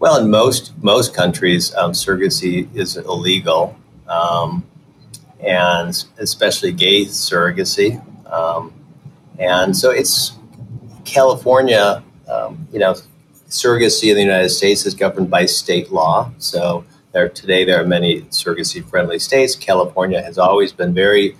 Well, 0.00 0.16
in 0.22 0.30
most 0.30 0.72
most 0.80 1.12
countries, 1.12 1.74
um, 1.74 1.90
surrogacy 1.90 2.72
is 2.72 2.96
illegal, 2.96 3.76
um, 4.06 4.64
and 5.40 6.04
especially 6.18 6.70
gay 6.70 7.06
surrogacy. 7.06 8.00
Um, 8.32 8.72
and 9.40 9.76
so 9.76 9.90
it's 9.90 10.36
California. 11.04 12.04
Um, 12.28 12.68
you 12.72 12.78
know, 12.78 12.94
surrogacy 13.48 14.10
in 14.10 14.14
the 14.14 14.22
United 14.22 14.50
States 14.50 14.86
is 14.86 14.94
governed 14.94 15.30
by 15.30 15.46
state 15.46 15.90
law. 15.90 16.30
So 16.38 16.84
there 17.10 17.28
today 17.28 17.64
there 17.64 17.80
are 17.82 17.86
many 17.86 18.22
surrogacy 18.22 18.88
friendly 18.88 19.18
states. 19.18 19.56
California 19.56 20.22
has 20.22 20.38
always 20.38 20.70
been 20.70 20.94
very 20.94 21.36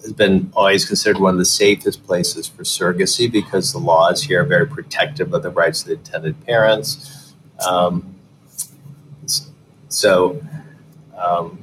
has 0.00 0.14
been 0.14 0.50
always 0.56 0.86
considered 0.86 1.20
one 1.20 1.34
of 1.34 1.38
the 1.38 1.44
safest 1.44 2.04
places 2.04 2.48
for 2.48 2.62
surrogacy 2.62 3.30
because 3.30 3.70
the 3.72 3.78
laws 3.78 4.22
here 4.22 4.40
are 4.40 4.46
very 4.46 4.66
protective 4.66 5.34
of 5.34 5.42
the 5.42 5.50
rights 5.50 5.82
of 5.82 5.88
the 5.88 5.94
intended 5.94 6.46
parents. 6.46 7.21
Um, 7.68 8.14
so, 9.88 10.42
um, 11.16 11.58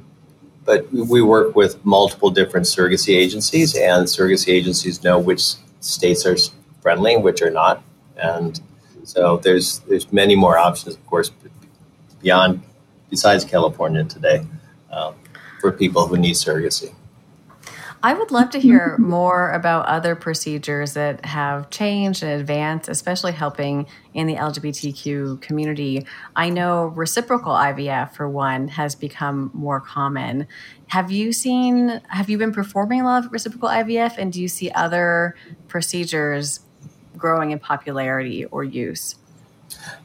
but 0.64 0.90
we 0.92 1.22
work 1.22 1.56
with 1.56 1.84
multiple 1.84 2.30
different 2.30 2.66
surrogacy 2.66 3.16
agencies, 3.16 3.76
and 3.76 4.06
surrogacy 4.06 4.52
agencies 4.52 5.02
know 5.02 5.18
which 5.18 5.54
states 5.80 6.24
are 6.26 6.36
friendly 6.80 7.14
and 7.14 7.24
which 7.24 7.42
are 7.42 7.50
not. 7.50 7.82
And 8.16 8.60
So 9.04 9.38
there's 9.38 9.80
there's 9.88 10.12
many 10.12 10.36
more 10.36 10.56
options, 10.58 10.94
of 10.94 11.06
course, 11.06 11.32
beyond 12.22 12.62
besides 13.08 13.44
California 13.44 14.04
today 14.04 14.46
um, 14.92 15.14
for 15.60 15.72
people 15.72 16.06
who 16.06 16.16
need 16.16 16.34
surrogacy. 16.34 16.94
I 18.02 18.14
would 18.14 18.30
love 18.30 18.50
to 18.50 18.60
hear 18.68 18.96
more 18.98 19.50
about 19.52 19.86
other 19.86 20.14
procedures 20.14 20.94
that 20.94 21.24
have 21.24 21.70
changed 21.70 22.22
and 22.22 22.40
advanced, 22.40 22.88
especially 22.88 23.32
helping 23.32 23.86
in 24.14 24.26
the 24.26 24.36
LGBTQ 24.36 25.40
community. 25.40 26.06
I 26.34 26.50
know 26.50 26.86
reciprocal 26.86 27.52
IVF, 27.52 28.12
for 28.12 28.28
one, 28.28 28.68
has 28.68 28.94
become 28.94 29.50
more 29.52 29.80
common. 29.80 30.46
Have 30.88 31.10
you 31.10 31.32
seen, 31.32 32.00
have 32.08 32.30
you 32.30 32.38
been 32.38 32.52
performing 32.52 33.00
a 33.00 33.04
lot 33.04 33.26
of 33.26 33.32
reciprocal 33.32 33.68
IVF, 33.68 34.16
and 34.18 34.32
do 34.32 34.40
you 34.40 34.48
see 34.48 34.70
other 34.70 35.36
procedures 35.68 36.60
growing 37.16 37.50
in 37.50 37.58
popularity 37.58 38.46
or 38.46 38.64
use? 38.64 39.16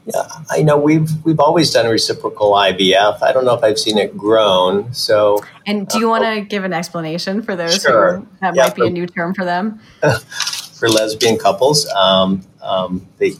Yeah, 0.06 0.28
I 0.50 0.62
know 0.62 0.78
we've 0.78 1.10
we've 1.24 1.40
always 1.40 1.70
done 1.72 1.88
reciprocal 1.88 2.52
IVF. 2.52 3.22
I 3.22 3.32
don't 3.32 3.44
know 3.44 3.54
if 3.54 3.64
I've 3.64 3.78
seen 3.78 3.98
it 3.98 4.16
grown. 4.16 4.92
So, 4.94 5.44
and 5.66 5.88
do 5.88 5.98
you 5.98 6.06
uh, 6.06 6.10
want 6.10 6.24
to 6.24 6.40
give 6.42 6.64
an 6.64 6.72
explanation 6.72 7.42
for 7.42 7.56
those 7.56 7.82
sure. 7.82 8.18
who 8.18 8.28
that 8.40 8.54
yeah, 8.54 8.64
might 8.64 8.74
be 8.74 8.82
for, 8.82 8.86
a 8.86 8.90
new 8.90 9.06
term 9.06 9.34
for 9.34 9.44
them? 9.44 9.80
for 10.74 10.88
lesbian 10.88 11.38
couples, 11.38 11.86
um, 11.94 12.42
um, 12.62 13.06
they 13.18 13.32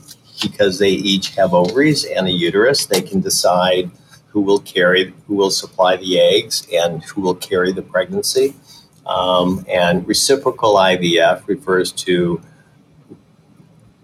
because 0.43 0.79
they 0.79 0.91
each 0.91 1.35
have 1.37 1.55
ovaries 1.55 2.05
and 2.05 2.27
a 2.27 2.31
uterus, 2.31 2.87
they 2.87 3.01
can 3.01 3.21
decide 3.21 3.91
who 4.29 4.41
will 4.41 4.61
carry, 4.61 5.15
who 5.27 5.35
will 5.35 5.51
supply 5.51 5.97
the 5.97 6.21
eggs, 6.21 6.67
and 6.73 7.03
who 7.05 7.21
will 7.21 7.35
carry 7.35 7.73
the 7.73 7.83
pregnancy. 7.83 8.55
Um, 9.07 9.65
and 9.69 10.07
reciprocal 10.07 10.75
IVF 10.75 11.47
refers 11.47 11.93
to 11.93 12.41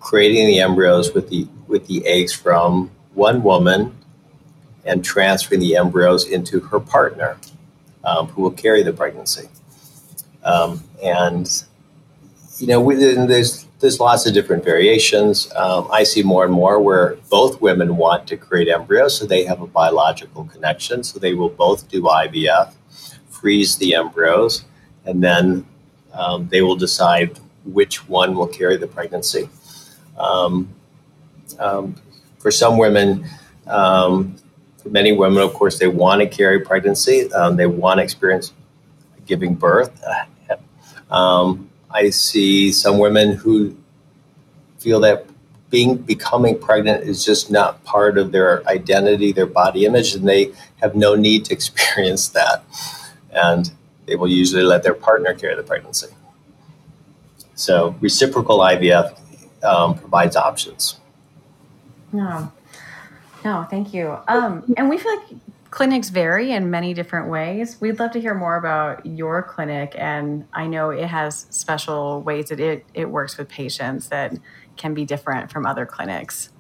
creating 0.03 0.47
the 0.49 0.61
embryos 0.61 1.15
with 1.15 1.29
the 1.31 1.47
with 1.69 1.87
the 1.87 2.05
eggs 2.07 2.33
from 2.35 2.91
one 3.15 3.43
woman 3.43 3.97
and 4.85 5.05
transferring 5.05 5.61
the 5.61 5.77
embryos 5.77 6.27
into 6.27 6.61
her 6.61 6.81
partner, 6.81 7.39
um, 8.05 8.27
who 8.29 8.43
will 8.43 8.51
carry 8.51 8.83
the 8.83 8.93
pregnancy. 8.93 9.49
Um, 10.45 10.83
and 11.03 11.65
you 12.59 12.67
know, 12.67 12.81
within 12.81 13.29
there's 13.29 13.67
there's 13.79 13.99
lots 13.99 14.27
of 14.27 14.35
different 14.35 14.65
variations. 14.65 15.53
Um, 15.55 15.89
I 15.91 16.05
see 16.05 16.23
more 16.23 16.45
and 16.45 16.53
more 16.53 16.81
where 16.81 17.17
both 17.31 17.61
women 17.61 17.97
want 17.97 18.27
to 18.29 18.37
create 18.37 18.69
embryos, 18.69 19.19
so 19.19 19.27
they 19.27 19.45
have 19.45 19.61
a 19.61 19.67
biological 19.67 20.45
connection. 20.45 21.03
So 21.05 21.19
they 21.19 21.35
will 21.35 21.49
both 21.49 21.89
do 21.89 22.03
IVF, 22.03 22.73
freeze 23.29 23.77
the 23.79 23.95
embryos, 23.95 24.65
and 25.05 25.23
then 25.23 25.67
um, 26.13 26.49
they 26.49 26.63
will 26.63 26.77
decide 26.77 27.39
which 27.65 28.09
one 28.09 28.35
will 28.35 28.47
carry 28.49 28.77
the 28.77 28.87
pregnancy. 28.87 29.49
Um, 30.23 30.75
um, 31.59 31.97
for 32.39 32.51
some 32.51 32.79
women, 32.79 33.27
um, 33.67 34.37
for 34.79 34.89
many 34.89 35.13
women, 35.13 35.43
of 35.43 35.53
course, 35.53 35.79
they 35.79 35.89
want 35.89 36.21
to 36.21 36.27
carry 36.27 36.61
pregnancy. 36.61 37.33
Um, 37.33 37.57
they 37.57 37.67
want 37.67 37.99
to 37.99 38.05
experience 38.05 38.53
giving 39.27 39.55
birth. 39.55 40.03
Um, 41.11 41.71
I 41.91 42.11
see 42.11 42.73
some 42.73 42.99
women 42.99 43.35
who 43.35 43.77
feel 44.79 45.01
that 45.01 45.27
being 45.71 45.97
becoming 45.97 46.59
pregnant 46.59 47.05
is 47.05 47.25
just 47.25 47.51
not 47.51 47.83
part 47.85 48.19
of 48.19 48.33
their 48.33 48.67
identity, 48.67 49.33
their 49.33 49.47
body 49.47 49.85
image, 49.85 50.15
and 50.15 50.29
they 50.29 50.53
have 50.81 50.95
no 50.95 51.15
need 51.15 51.45
to 51.47 51.53
experience 51.59 52.29
that. 52.29 52.65
And 53.31 53.71
they 54.07 54.17
will 54.17 54.29
usually 54.29 54.63
let 54.65 54.83
their 54.83 54.95
partner 54.95 55.35
carry 55.35 55.55
the 55.55 55.63
pregnancy. 55.63 56.09
So 57.55 57.95
reciprocal 58.01 58.59
IVF 58.59 59.17
um, 59.63 59.99
provides 59.99 60.37
options. 60.37 61.01
No, 62.13 62.53
no, 63.45 63.67
thank 63.71 63.95
you. 63.95 64.19
Um, 64.29 64.73
and 64.77 64.89
we 64.89 64.99
feel 64.99 65.17
like 65.17 65.29
clinics 65.71 66.11
vary 66.11 66.53
in 66.53 66.71
many 66.71 66.93
different 66.93 67.31
ways. 67.31 67.81
We'd 67.81 67.99
love 67.99 68.13
to 68.13 68.21
hear 68.21 68.35
more 68.35 68.57
about 68.57 69.07
your 69.07 69.43
clinic, 69.43 69.95
and 69.97 70.47
I 70.53 70.67
know 70.67 70.91
it 70.91 71.07
has 71.07 71.47
special 71.51 72.23
ways 72.23 72.51
that 72.51 72.61
it, 72.61 72.85
it 72.93 73.07
works 73.07 73.39
with 73.39 73.49
patients 73.49 74.09
that 74.09 74.35
can 74.77 74.95
be 74.95 75.05
different 75.05 75.51
from 75.51 75.65
other 75.65 75.87
clinics. 75.87 76.51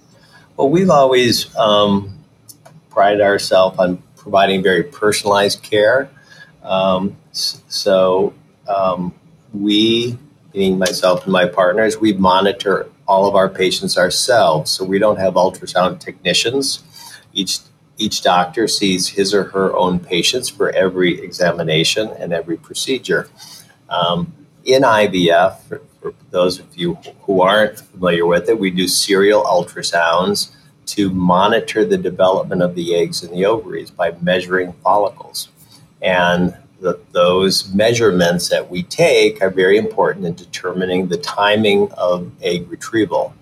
Well, 0.56 0.70
we've 0.70 0.90
always 0.90 1.54
um, 1.56 2.18
prided 2.90 3.20
ourselves 3.20 3.78
on 3.78 4.02
providing 4.16 4.62
very 4.62 4.82
personalized 4.82 5.62
care. 5.62 6.08
Um, 6.62 7.16
so 7.32 8.34
um, 8.68 9.14
we, 9.52 10.18
being 10.52 10.78
myself 10.78 11.24
and 11.24 11.32
my 11.32 11.46
partners, 11.46 11.98
we 11.98 12.12
monitor 12.12 12.88
all 13.06 13.26
of 13.26 13.34
our 13.34 13.48
patients 13.48 13.98
ourselves. 13.98 14.70
So 14.70 14.84
we 14.84 14.98
don't 14.98 15.18
have 15.18 15.34
ultrasound 15.34 16.00
technicians. 16.00 16.82
Each 17.32 17.58
each 17.98 18.22
doctor 18.22 18.66
sees 18.66 19.08
his 19.08 19.34
or 19.34 19.44
her 19.44 19.76
own 19.76 20.00
patients 20.00 20.48
for 20.48 20.70
every 20.70 21.20
examination 21.20 22.08
and 22.18 22.32
every 22.32 22.56
procedure. 22.56 23.28
Um, 23.88 24.32
in 24.64 24.82
IVF, 24.82 25.60
for, 25.62 25.82
for, 26.00 26.14
those 26.30 26.58
of 26.58 26.66
you 26.76 26.94
who 27.22 27.42
aren't 27.42 27.78
familiar 27.78 28.26
with 28.26 28.48
it, 28.48 28.58
we 28.58 28.70
do 28.70 28.88
serial 28.88 29.44
ultrasounds 29.44 30.52
to 30.86 31.10
monitor 31.10 31.84
the 31.84 31.98
development 31.98 32.62
of 32.62 32.74
the 32.74 32.94
eggs 32.94 33.22
in 33.22 33.30
the 33.30 33.44
ovaries 33.44 33.90
by 33.90 34.12
measuring 34.20 34.72
follicles. 34.84 35.48
And 36.00 36.56
those 37.12 37.72
measurements 37.72 38.48
that 38.48 38.70
we 38.70 38.82
take 38.82 39.40
are 39.40 39.50
very 39.50 39.78
important 39.78 40.26
in 40.26 40.34
determining 40.34 41.08
the 41.08 41.16
timing 41.16 41.90
of 41.92 42.30
egg 42.42 42.70
retrieval. 42.70 43.34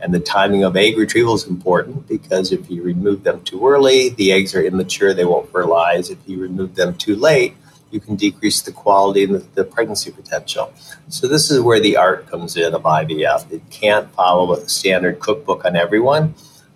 And 0.00 0.14
the 0.14 0.20
timing 0.20 0.62
of 0.62 0.76
egg 0.76 0.96
retrieval 0.96 1.34
is 1.34 1.46
important 1.46 2.06
because 2.06 2.52
if 2.52 2.70
you 2.70 2.82
remove 2.82 3.24
them 3.24 3.42
too 3.42 3.66
early, 3.66 4.10
the 4.10 4.32
eggs 4.32 4.54
are 4.54 4.62
immature, 4.62 5.12
they 5.12 5.24
won't 5.24 5.50
fertilize. 5.50 6.08
If 6.08 6.18
you 6.26 6.40
remove 6.40 6.76
them 6.76 6.94
too 6.94 7.16
late, 7.16 7.54
you 7.90 8.00
can 8.00 8.16
decrease 8.16 8.60
the 8.62 8.70
quality 8.70 9.24
and 9.24 9.42
the 9.54 9.64
pregnancy 9.64 10.10
potential. 10.10 10.72
So, 11.08 11.26
this 11.26 11.50
is 11.50 11.60
where 11.60 11.80
the 11.80 11.96
art 11.96 12.28
comes 12.30 12.56
in 12.56 12.74
of 12.74 12.82
IVF. 12.82 13.50
It 13.50 13.62
can't 13.70 14.12
follow 14.12 14.52
a 14.52 14.68
standard 14.68 15.20
cookbook 15.20 15.64
on 15.64 15.74
everyone. 15.74 16.34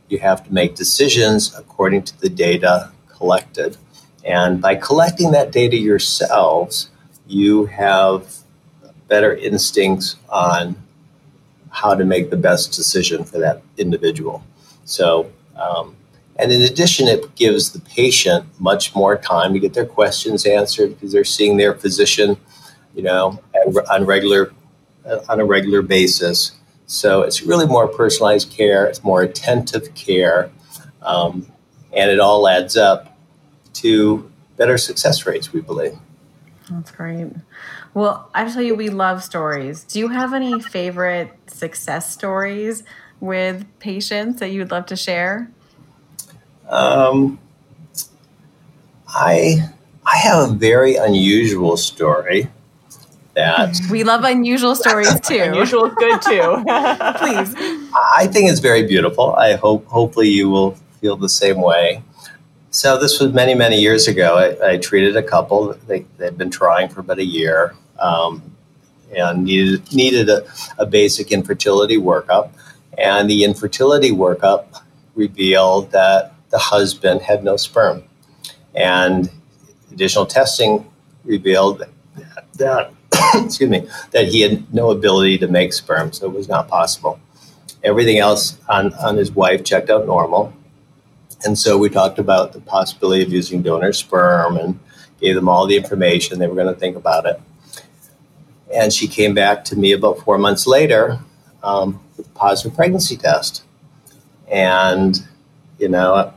You 0.08 0.18
have 0.18 0.44
to 0.46 0.52
make 0.52 0.74
decisions 0.74 1.54
according 1.56 2.04
to 2.04 2.20
the 2.20 2.28
data 2.28 2.92
collected. 3.08 3.76
And 4.24 4.60
by 4.60 4.76
collecting 4.76 5.32
that 5.32 5.50
data 5.52 5.76
yourselves, 5.76 6.90
you 7.26 7.66
have 7.66 8.36
better 9.08 9.34
instincts 9.34 10.16
on 10.28 10.76
how 11.70 11.94
to 11.94 12.04
make 12.04 12.30
the 12.30 12.36
best 12.36 12.72
decision 12.72 13.24
for 13.24 13.38
that 13.38 13.62
individual. 13.76 14.44
So, 14.84 15.32
um, 15.56 15.96
and 16.36 16.52
in 16.52 16.62
addition, 16.62 17.08
it 17.08 17.34
gives 17.34 17.72
the 17.72 17.80
patient 17.80 18.46
much 18.58 18.94
more 18.94 19.16
time 19.16 19.52
to 19.52 19.58
get 19.58 19.74
their 19.74 19.86
questions 19.86 20.46
answered 20.46 20.90
because 20.90 21.12
they're 21.12 21.24
seeing 21.24 21.56
their 21.56 21.74
physician, 21.74 22.36
you 22.94 23.02
know, 23.02 23.40
on 23.90 24.04
regular 24.04 24.52
on 25.28 25.40
a 25.40 25.44
regular 25.44 25.82
basis. 25.82 26.52
So 26.86 27.22
it's 27.22 27.42
really 27.42 27.66
more 27.66 27.88
personalized 27.88 28.50
care. 28.50 28.86
It's 28.86 29.02
more 29.02 29.22
attentive 29.22 29.94
care, 29.94 30.50
um, 31.02 31.46
and 31.92 32.10
it 32.10 32.20
all 32.20 32.48
adds 32.48 32.76
up 32.76 33.11
to 33.74 34.30
better 34.56 34.78
success 34.78 35.26
rates, 35.26 35.52
we 35.52 35.60
believe. 35.60 35.98
That's 36.70 36.90
great. 36.90 37.28
Well, 37.94 38.30
I 38.34 38.48
tell 38.50 38.62
you, 38.62 38.74
we 38.74 38.88
love 38.88 39.22
stories. 39.22 39.84
Do 39.84 39.98
you 39.98 40.08
have 40.08 40.32
any 40.32 40.60
favorite 40.60 41.32
success 41.46 42.10
stories 42.10 42.84
with 43.20 43.66
patients 43.78 44.40
that 44.40 44.50
you 44.50 44.60
would 44.60 44.70
love 44.70 44.86
to 44.86 44.96
share? 44.96 45.50
Um, 46.68 47.38
I 49.08 49.68
I 50.06 50.16
have 50.18 50.50
a 50.50 50.52
very 50.54 50.96
unusual 50.96 51.76
story. 51.76 52.48
That 53.34 53.78
we 53.90 54.04
love 54.04 54.24
unusual 54.24 54.74
stories 54.74 55.20
too. 55.20 55.38
unusual 55.42 55.86
is 55.86 55.94
good 55.94 56.22
too. 56.22 56.64
Please. 57.18 57.54
I 57.94 58.28
think 58.30 58.50
it's 58.50 58.60
very 58.60 58.86
beautiful. 58.86 59.34
I 59.34 59.54
hope 59.54 59.86
hopefully 59.86 60.28
you 60.28 60.48
will 60.48 60.72
feel 61.00 61.16
the 61.16 61.28
same 61.28 61.60
way. 61.60 62.02
So 62.74 62.98
this 62.98 63.20
was 63.20 63.34
many, 63.34 63.54
many 63.54 63.78
years 63.78 64.08
ago. 64.08 64.38
I, 64.38 64.70
I 64.72 64.76
treated 64.78 65.14
a 65.14 65.22
couple. 65.22 65.74
They, 65.86 66.06
they'd 66.16 66.38
been 66.38 66.48
trying 66.48 66.88
for 66.88 67.00
about 67.00 67.18
a 67.18 67.24
year 67.24 67.74
um, 67.98 68.42
and 69.14 69.44
needed, 69.44 69.92
needed 69.92 70.30
a, 70.30 70.46
a 70.78 70.86
basic 70.86 71.30
infertility 71.30 71.98
workup. 71.98 72.50
And 72.96 73.28
the 73.28 73.44
infertility 73.44 74.10
workup 74.10 74.80
revealed 75.14 75.90
that 75.92 76.32
the 76.48 76.56
husband 76.56 77.20
had 77.20 77.44
no 77.44 77.58
sperm. 77.58 78.04
And 78.74 79.30
additional 79.90 80.24
testing 80.24 80.90
revealed 81.24 81.84
that, 82.54 82.90
excuse 83.34 83.68
me, 83.68 83.86
that 84.12 84.28
he 84.28 84.40
had 84.40 84.72
no 84.72 84.90
ability 84.92 85.36
to 85.38 85.46
make 85.46 85.74
sperm, 85.74 86.10
so 86.14 86.24
it 86.24 86.32
was 86.32 86.48
not 86.48 86.68
possible. 86.68 87.20
Everything 87.84 88.16
else 88.16 88.58
on, 88.66 88.94
on 88.94 89.18
his 89.18 89.30
wife 89.30 89.62
checked 89.62 89.90
out 89.90 90.06
normal. 90.06 90.54
And 91.44 91.58
so 91.58 91.76
we 91.76 91.88
talked 91.88 92.18
about 92.18 92.52
the 92.52 92.60
possibility 92.60 93.22
of 93.22 93.32
using 93.32 93.62
donor 93.62 93.92
sperm 93.92 94.56
and 94.56 94.78
gave 95.20 95.34
them 95.34 95.48
all 95.48 95.66
the 95.66 95.76
information. 95.76 96.38
They 96.38 96.46
were 96.46 96.54
going 96.54 96.72
to 96.72 96.78
think 96.78 96.96
about 96.96 97.26
it. 97.26 97.40
And 98.74 98.92
she 98.92 99.06
came 99.08 99.34
back 99.34 99.64
to 99.66 99.76
me 99.76 99.92
about 99.92 100.20
four 100.20 100.38
months 100.38 100.66
later 100.66 101.18
um, 101.62 102.00
with 102.16 102.26
a 102.26 102.30
positive 102.30 102.74
pregnancy 102.74 103.16
test. 103.16 103.64
And, 104.50 105.18
you 105.78 105.88
know, 105.88 106.14
I 106.14 106.32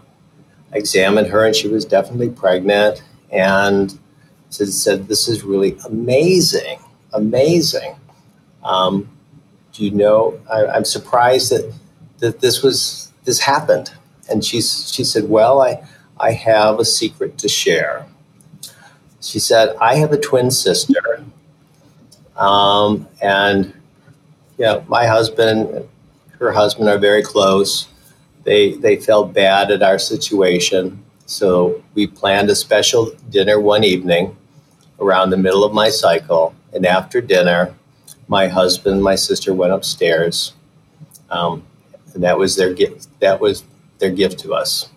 examined 0.78 1.28
her 1.28 1.46
and 1.46 1.56
she 1.56 1.68
was 1.68 1.86
definitely 1.86 2.30
pregnant. 2.30 3.04
And 3.32 3.98
said, 4.50 4.70
said 4.70 5.08
This 5.08 5.28
is 5.28 5.44
really 5.44 5.78
amazing, 5.86 6.80
amazing. 7.14 7.96
Um, 8.64 9.10
do 9.74 9.84
you 9.84 9.92
know? 9.92 10.40
I, 10.52 10.66
I'm 10.68 10.86
surprised 10.86 11.52
that, 11.52 11.72
that 12.20 12.40
this 12.40 12.64
was 12.64 13.12
this 13.26 13.40
happened. 13.40 13.92
And 14.30 14.44
she, 14.44 14.62
she 14.62 15.04
said, 15.04 15.30
Well, 15.30 15.62
I, 15.62 15.84
I 16.20 16.32
have 16.32 16.80
a 16.80 16.86
secret 16.86 17.38
to 17.40 17.50
share. 17.50 18.06
She 19.22 19.40
said, 19.40 19.76
I 19.82 19.96
have 19.96 20.12
a 20.12 20.20
twin 20.20 20.52
sister. 20.52 21.24
Um, 22.36 23.08
and, 23.22 23.74
know, 24.60 24.84
my 24.88 25.08
husband, 25.08 25.88
her 26.40 26.52
husband 26.52 26.90
are 26.90 27.00
very 27.00 27.24
close. 27.24 27.88
They, 28.44 28.74
they 28.74 28.98
felt 28.98 29.34
bad 29.34 29.72
at 29.72 29.82
our 29.82 29.98
situation. 29.98 31.04
So 31.26 31.84
we 31.96 32.06
planned 32.08 32.50
a 32.50 32.56
special 32.56 33.12
dinner 33.30 33.60
one 33.60 33.84
evening 33.84 34.38
around 35.00 35.32
the 35.32 35.38
middle 35.38 35.64
of 35.64 35.74
my 35.74 35.90
cycle. 35.90 36.54
And 36.74 36.86
after 36.86 37.22
dinner, 37.22 37.74
my 38.28 38.48
husband, 38.48 38.96
and 38.96 39.04
my 39.04 39.16
sister 39.16 39.54
went 39.54 39.74
upstairs. 39.74 40.54
Um, 41.30 41.66
and 42.14 42.24
that 42.24 42.38
was 42.38 42.56
their 42.56 42.74
gift. 42.74 43.08
That 43.20 43.40
was 43.40 43.64
their 44.00 44.12
gift 44.12 44.40
to 44.40 44.54
us. 44.54 44.90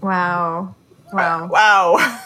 Wow. 0.00 0.74
Wow. 1.12 1.48
Wow. 1.50 2.20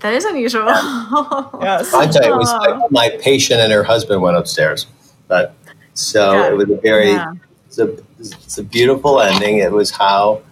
That 0.00 0.12
is 0.12 0.26
unusual. 0.26 0.66
yes. 1.62 1.94
I 1.94 2.06
tell 2.06 2.26
you, 2.26 2.34
it 2.34 2.36
was 2.36 2.52
like 2.52 2.90
my 2.90 3.16
patient 3.22 3.60
and 3.60 3.72
her 3.72 3.82
husband 3.82 4.20
went 4.20 4.36
upstairs. 4.36 4.86
But 5.28 5.54
so 5.94 6.32
yeah. 6.32 6.48
it 6.50 6.56
was 6.56 6.68
a 6.68 6.76
very, 6.76 7.12
yeah. 7.12 7.32
it's, 7.66 7.78
a, 7.78 7.96
it's 8.18 8.58
a 8.58 8.62
beautiful 8.62 9.22
ending. 9.22 9.58
It 9.58 9.72
was 9.72 9.90
how 9.90 10.42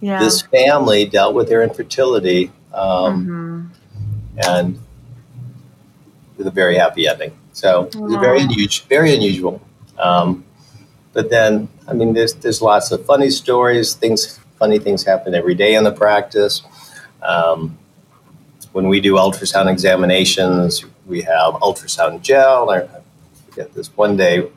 yeah. 0.00 0.20
this 0.20 0.42
family 0.42 1.06
dealt 1.06 1.34
with 1.34 1.48
their 1.48 1.62
infertility. 1.62 2.52
Um, 2.72 3.26
mm-hmm. 3.26 4.48
And 4.48 4.78
with 6.40 6.46
a 6.46 6.50
very 6.50 6.76
happy 6.76 7.06
ending. 7.06 7.36
So 7.52 7.84
it 7.86 7.96
was 7.96 8.14
very 8.14 8.40
unusual, 8.40 8.86
very 8.88 9.14
unusual. 9.14 9.60
Um, 9.98 10.44
but 11.12 11.30
then, 11.30 11.68
I 11.88 11.92
mean, 11.92 12.12
there's 12.12 12.34
there's 12.34 12.62
lots 12.62 12.90
of 12.92 13.04
funny 13.04 13.30
stories. 13.30 13.94
Things, 13.94 14.38
funny 14.58 14.78
things 14.78 15.04
happen 15.04 15.34
every 15.34 15.54
day 15.54 15.74
in 15.74 15.84
the 15.84 15.92
practice. 15.92 16.62
Um, 17.22 17.78
when 18.72 18.88
we 18.88 19.00
do 19.00 19.14
ultrasound 19.14 19.70
examinations, 19.70 20.84
we 21.06 21.22
have 21.22 21.54
ultrasound 21.54 22.22
gel. 22.22 22.70
I 22.70 22.86
forget 23.48 23.74
this 23.74 23.88
one 23.96 24.16
day, 24.16 24.48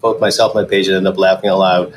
both 0.00 0.20
myself 0.20 0.54
and 0.54 0.64
my 0.64 0.70
patient 0.70 0.96
ended 0.96 1.12
up 1.12 1.18
laughing 1.18 1.50
aloud. 1.50 1.92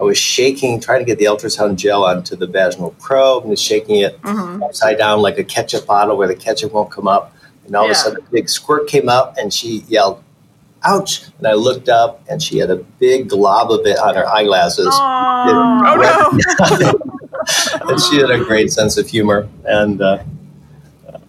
I 0.00 0.04
was 0.04 0.18
shaking, 0.18 0.80
trying 0.80 0.98
to 0.98 1.04
get 1.04 1.18
the 1.18 1.26
ultrasound 1.26 1.76
gel 1.76 2.04
onto 2.04 2.34
the 2.34 2.48
vaginal 2.48 2.90
probe, 2.98 3.44
and 3.44 3.50
was 3.50 3.62
shaking 3.62 4.00
it 4.00 4.20
mm-hmm. 4.22 4.62
upside 4.64 4.98
down 4.98 5.20
like 5.22 5.38
a 5.38 5.44
ketchup 5.44 5.86
bottle 5.86 6.16
where 6.16 6.26
the 6.26 6.34
ketchup 6.34 6.72
won't 6.72 6.90
come 6.90 7.06
up. 7.06 7.32
And 7.64 7.76
all 7.76 7.84
yeah. 7.84 7.92
of 7.92 7.96
a 7.96 8.00
sudden, 8.00 8.18
a 8.18 8.30
big 8.30 8.48
squirt 8.48 8.88
came 8.88 9.08
up, 9.08 9.36
and 9.38 9.54
she 9.54 9.84
yelled, 9.86 10.24
ouch. 10.84 11.24
And 11.38 11.46
I 11.46 11.54
looked 11.54 11.88
up 11.88 12.22
and 12.28 12.42
she 12.42 12.58
had 12.58 12.70
a 12.70 12.76
big 12.76 13.28
glob 13.28 13.70
of 13.70 13.86
it 13.86 13.98
on 13.98 14.14
her 14.14 14.28
eyeglasses. 14.28 14.88
Oh, 14.90 16.40
no. 16.62 17.88
and 17.88 18.00
she 18.00 18.16
had 18.16 18.30
a 18.30 18.44
great 18.44 18.72
sense 18.72 18.96
of 18.96 19.08
humor. 19.08 19.48
And 19.64 20.00
uh, 20.00 20.22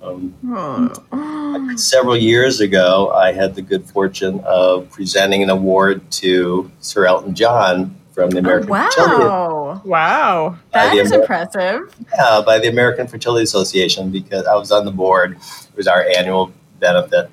um, 0.02 1.78
several 1.78 2.18
years 2.18 2.60
ago, 2.60 3.12
I 3.12 3.32
had 3.32 3.56
the 3.56 3.62
good 3.62 3.86
fortune 3.86 4.42
of 4.42 4.90
presenting 4.90 5.44
an 5.44 5.50
award 5.50 6.10
to 6.12 6.72
Sir 6.80 7.06
Elton 7.06 7.36
John 7.36 7.96
from 8.12 8.30
the 8.30 8.40
American 8.40 8.70
oh, 8.70 8.74
wow. 8.74 8.90
Fertility. 8.90 9.90
Wow. 9.90 10.58
That 10.72 10.96
is 10.96 11.12
Amer- 11.12 11.22
impressive. 11.22 11.96
Yeah, 12.16 12.44
by 12.46 12.60
the 12.60 12.68
American 12.68 13.08
Fertility 13.08 13.44
Association 13.44 14.12
because 14.12 14.46
I 14.46 14.56
was 14.56 14.72
on 14.72 14.86
the 14.86 14.92
board. 14.92 15.34
It 15.34 15.76
was 15.76 15.88
our 15.88 16.06
annual 16.16 16.52
benefit. 16.80 17.32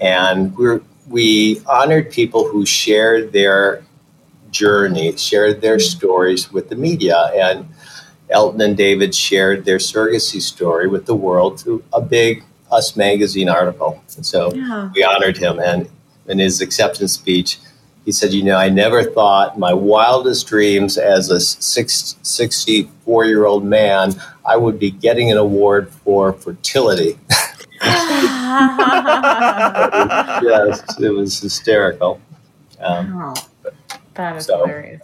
And 0.00 0.56
we 0.56 0.66
were 0.66 0.82
we 1.08 1.60
honored 1.66 2.10
people 2.10 2.48
who 2.48 2.64
shared 2.64 3.32
their 3.32 3.84
journey, 4.50 5.16
shared 5.16 5.60
their 5.60 5.76
mm-hmm. 5.76 5.96
stories 5.96 6.52
with 6.52 6.68
the 6.68 6.76
media. 6.76 7.30
And 7.34 7.68
Elton 8.30 8.60
and 8.60 8.76
David 8.76 9.14
shared 9.14 9.64
their 9.64 9.78
surrogacy 9.78 10.40
story 10.40 10.88
with 10.88 11.06
the 11.06 11.14
world 11.14 11.60
through 11.60 11.84
a 11.92 12.00
big 12.00 12.42
Us 12.70 12.96
Magazine 12.96 13.48
article. 13.48 14.02
And 14.16 14.24
so 14.24 14.52
yeah. 14.54 14.90
we 14.94 15.04
honored 15.04 15.36
him. 15.36 15.58
And 15.58 15.88
in 16.26 16.38
his 16.38 16.60
acceptance 16.60 17.12
speech, 17.12 17.58
he 18.04 18.12
said, 18.12 18.32
You 18.32 18.42
know, 18.42 18.56
I 18.56 18.68
never 18.68 19.02
thought 19.02 19.58
my 19.58 19.72
wildest 19.72 20.46
dreams 20.46 20.98
as 20.98 21.30
a 21.30 21.40
64 21.40 23.24
year 23.24 23.44
old 23.44 23.64
man, 23.64 24.14
I 24.46 24.56
would 24.56 24.78
be 24.78 24.90
getting 24.90 25.30
an 25.30 25.38
award 25.38 25.90
for 25.90 26.32
fertility. 26.32 27.18
yes, 30.42 31.00
it 31.00 31.10
was 31.10 31.40
hysterical. 31.40 32.20
Um, 32.80 33.12
oh, 33.14 33.34
that 34.14 34.36
is 34.36 34.46
so. 34.46 34.58
hilarious. 34.58 35.02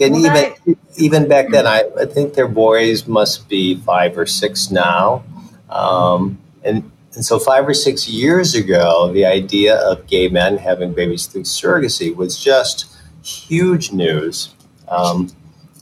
And 0.00 0.14
well, 0.14 0.26
even 0.26 0.34
that... 0.34 0.76
even 0.96 1.28
back 1.28 1.50
then, 1.50 1.66
I, 1.66 1.84
I 1.98 2.06
think 2.06 2.34
their 2.34 2.48
boys 2.48 3.06
must 3.06 3.48
be 3.48 3.76
five 3.76 4.16
or 4.16 4.26
six 4.26 4.70
now, 4.70 5.24
um, 5.68 6.38
and 6.64 6.90
and 7.14 7.24
so 7.24 7.38
five 7.38 7.66
or 7.66 7.74
six 7.74 8.08
years 8.08 8.54
ago, 8.54 9.12
the 9.12 9.26
idea 9.26 9.76
of 9.76 10.06
gay 10.06 10.28
men 10.28 10.58
having 10.58 10.92
babies 10.92 11.26
through 11.26 11.42
surrogacy 11.42 12.14
was 12.14 12.42
just 12.42 12.86
huge 13.22 13.92
news. 13.92 14.54
Um, 14.88 15.30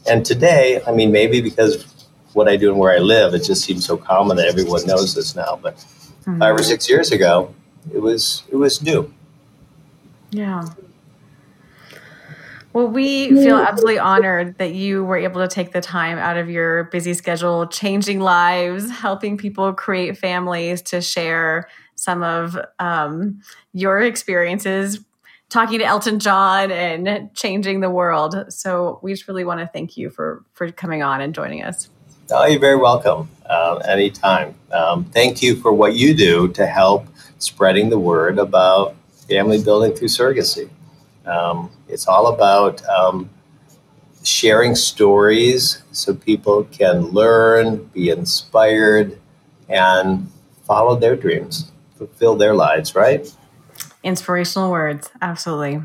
and 0.09 0.25
today, 0.25 0.81
I 0.87 0.93
mean, 0.93 1.13
maybe 1.13 1.41
because 1.41 1.85
what 2.33 2.49
I 2.49 2.57
do 2.57 2.71
and 2.71 2.79
where 2.79 2.95
I 2.95 2.99
live, 2.99 3.35
it 3.35 3.45
just 3.45 3.65
seems 3.65 3.87
so 3.87 3.97
common 3.97 4.37
that 4.37 4.47
everyone 4.47 4.87
knows 4.87 5.15
this 5.15 5.35
now. 5.35 5.59
But 5.63 5.77
mm-hmm. 5.77 6.39
five 6.39 6.55
or 6.55 6.63
six 6.63 6.89
years 6.89 7.11
ago, 7.13 7.55
it 7.93 8.01
was 8.01 8.43
it 8.51 8.57
was 8.57 8.83
new. 8.83 9.13
Yeah. 10.31 10.65
Well, 12.75 12.87
we 12.87 13.31
feel 13.31 13.57
absolutely 13.57 13.99
honored 13.99 14.59
that 14.59 14.75
you 14.75 15.03
were 15.03 15.17
able 15.17 15.41
to 15.41 15.49
take 15.49 15.73
the 15.73 15.81
time 15.81 16.19
out 16.19 16.37
of 16.37 16.51
your 16.51 16.85
busy 16.85 17.15
schedule, 17.15 17.67
changing 17.67 18.21
lives, 18.21 18.91
helping 18.91 19.39
people 19.39 19.73
create 19.73 20.19
families 20.19 20.83
to 20.83 21.01
share 21.01 21.69
some 21.95 22.23
of 22.23 22.57
um, 22.79 23.41
your 23.73 24.01
experiences 24.01 25.01
talking 25.49 25.79
to 25.79 25.85
Elton 25.85 26.19
John 26.19 26.71
and 26.71 27.35
changing 27.35 27.81
the 27.81 27.91
world. 27.91 28.37
So 28.51 29.01
we 29.03 29.13
just 29.13 29.27
really 29.29 29.45
want 29.45 29.61
to 29.61 29.67
thank 29.67 29.97
you 29.97 30.11
for 30.11 30.45
for 30.53 30.71
coming 30.71 31.03
on 31.03 31.21
and 31.21 31.35
joining 31.35 31.63
us. 31.63 31.89
Oh, 32.31 32.45
you're 32.45 32.61
very 32.61 32.77
welcome. 32.77 33.31
Um, 33.49 33.81
anytime. 33.89 34.55
Um, 34.71 35.05
thank 35.05 35.41
you 35.43 35.57
for 35.57 35.73
what 35.73 35.95
you 35.95 36.13
do 36.13 36.49
to 36.49 36.67
help 36.67 37.07
spreading 37.39 37.89
the 37.89 37.99
word 37.99 38.39
about 38.39 38.95
family 39.27 39.63
building 39.63 39.95
through 39.95 40.09
surrogacy. 40.09 40.69
Um, 41.25 41.71
it's 41.89 42.07
all 42.07 42.27
about 42.27 42.85
um, 42.87 43.31
sharing 44.23 44.75
stories 44.75 45.83
so 45.93 46.13
people 46.13 46.65
can 46.65 47.07
learn, 47.07 47.85
be 47.95 48.11
inspired, 48.11 49.19
and 49.71 50.31
follow 50.67 50.97
their 50.97 51.17
dreams, 51.17 51.73
fulfill 51.97 52.37
their 52.37 52.55
lives, 52.55 52.95
right? 52.95 53.35
Inspirational 54.03 54.71
words, 54.71 55.11
absolutely. 55.23 55.81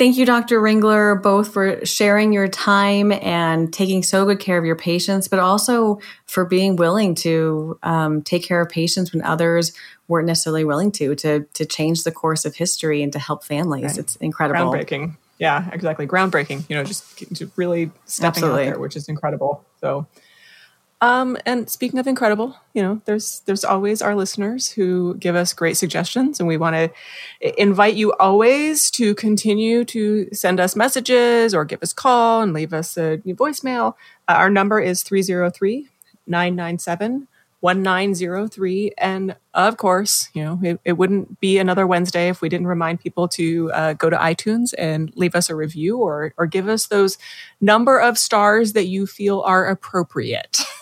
Thank 0.00 0.16
you, 0.16 0.24
Dr. 0.24 0.62
Ringler, 0.62 1.22
both 1.22 1.52
for 1.52 1.84
sharing 1.84 2.32
your 2.32 2.48
time 2.48 3.12
and 3.12 3.70
taking 3.70 4.02
so 4.02 4.24
good 4.24 4.40
care 4.40 4.56
of 4.56 4.64
your 4.64 4.74
patients, 4.74 5.28
but 5.28 5.38
also 5.38 6.00
for 6.24 6.46
being 6.46 6.76
willing 6.76 7.14
to 7.16 7.78
um, 7.82 8.22
take 8.22 8.42
care 8.42 8.62
of 8.62 8.70
patients 8.70 9.12
when 9.12 9.22
others 9.22 9.74
weren't 10.08 10.26
necessarily 10.26 10.64
willing 10.64 10.90
to, 10.92 11.14
to 11.16 11.40
to 11.52 11.66
change 11.66 12.04
the 12.04 12.10
course 12.10 12.46
of 12.46 12.56
history 12.56 13.02
and 13.02 13.12
to 13.12 13.18
help 13.18 13.44
families. 13.44 13.84
Right. 13.84 13.98
It's 13.98 14.16
incredible. 14.16 14.72
Groundbreaking. 14.72 15.18
Yeah, 15.38 15.68
exactly. 15.70 16.06
Groundbreaking. 16.06 16.64
You 16.70 16.76
know, 16.76 16.84
just 16.84 17.04
really 17.58 17.90
stepping 18.06 18.28
Absolutely. 18.28 18.62
out 18.62 18.64
there, 18.70 18.78
which 18.78 18.96
is 18.96 19.06
incredible. 19.06 19.66
So 19.82 20.06
um, 21.02 21.38
and 21.46 21.70
speaking 21.70 21.98
of 21.98 22.06
incredible, 22.06 22.56
you 22.74 22.82
know, 22.82 23.00
there's 23.06 23.40
there's 23.46 23.64
always 23.64 24.02
our 24.02 24.14
listeners 24.14 24.70
who 24.70 25.14
give 25.14 25.34
us 25.34 25.54
great 25.54 25.78
suggestions, 25.78 26.38
and 26.38 26.46
we 26.46 26.58
want 26.58 26.76
to 26.76 27.60
invite 27.62 27.94
you 27.94 28.12
always 28.20 28.90
to 28.92 29.14
continue 29.14 29.84
to 29.86 30.28
send 30.32 30.60
us 30.60 30.76
messages 30.76 31.54
or 31.54 31.64
give 31.64 31.82
us 31.82 31.92
a 31.92 31.94
call 31.94 32.42
and 32.42 32.52
leave 32.52 32.74
us 32.74 32.98
a 32.98 33.18
voicemail. 33.18 33.94
Uh, 34.28 34.32
our 34.32 34.50
number 34.50 34.78
is 34.78 35.02
303 35.02 35.88
997 36.26 37.26
1903. 37.60 38.92
And 38.96 39.36
of 39.52 39.76
course, 39.76 40.30
you 40.32 40.42
know, 40.42 40.58
it, 40.62 40.80
it, 40.84 40.92
wouldn't 40.94 41.40
be 41.40 41.58
another 41.58 41.86
Wednesday 41.86 42.28
if 42.28 42.40
we 42.40 42.48
didn't 42.48 42.66
remind 42.66 43.00
people 43.00 43.28
to 43.28 43.70
uh, 43.72 43.92
go 43.92 44.08
to 44.08 44.16
iTunes 44.16 44.72
and 44.78 45.12
leave 45.14 45.34
us 45.34 45.50
a 45.50 45.54
review 45.54 45.98
or, 45.98 46.32
or 46.38 46.46
give 46.46 46.68
us 46.68 46.86
those 46.86 47.18
number 47.60 47.98
of 47.98 48.16
stars 48.16 48.72
that 48.72 48.86
you 48.86 49.06
feel 49.06 49.42
are 49.42 49.66
appropriate. 49.66 50.60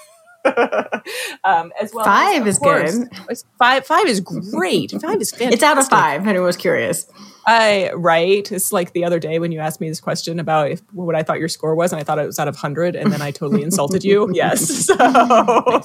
um, 1.44 1.72
as 1.80 1.92
well. 1.92 2.04
Five 2.04 2.46
as, 2.46 2.54
is 2.54 2.58
course, 2.58 2.98
good. 2.98 3.38
Five 3.58 3.86
five 3.86 4.06
is 4.06 4.20
great. 4.20 4.92
Five 4.92 5.20
is 5.20 5.30
fantastic. 5.30 5.52
It's 5.52 5.62
out 5.62 5.78
of 5.78 5.88
five. 5.88 6.26
Anyone 6.26 6.46
was 6.46 6.56
curious. 6.56 7.06
I 7.48 7.92
right. 7.94 8.52
It's 8.52 8.74
like 8.74 8.92
the 8.92 9.04
other 9.04 9.18
day 9.18 9.38
when 9.38 9.52
you 9.52 9.60
asked 9.60 9.80
me 9.80 9.88
this 9.88 10.02
question 10.02 10.38
about 10.38 10.70
if, 10.70 10.82
what 10.92 11.14
I 11.14 11.22
thought 11.22 11.38
your 11.38 11.48
score 11.48 11.74
was, 11.74 11.92
and 11.92 12.00
I 12.00 12.04
thought 12.04 12.18
it 12.18 12.26
was 12.26 12.38
out 12.38 12.46
of 12.46 12.56
hundred, 12.56 12.94
and 12.94 13.10
then 13.10 13.22
I 13.22 13.30
totally 13.30 13.62
insulted 13.62 14.04
you. 14.04 14.28
Yes. 14.38 14.88
So, 14.98 15.82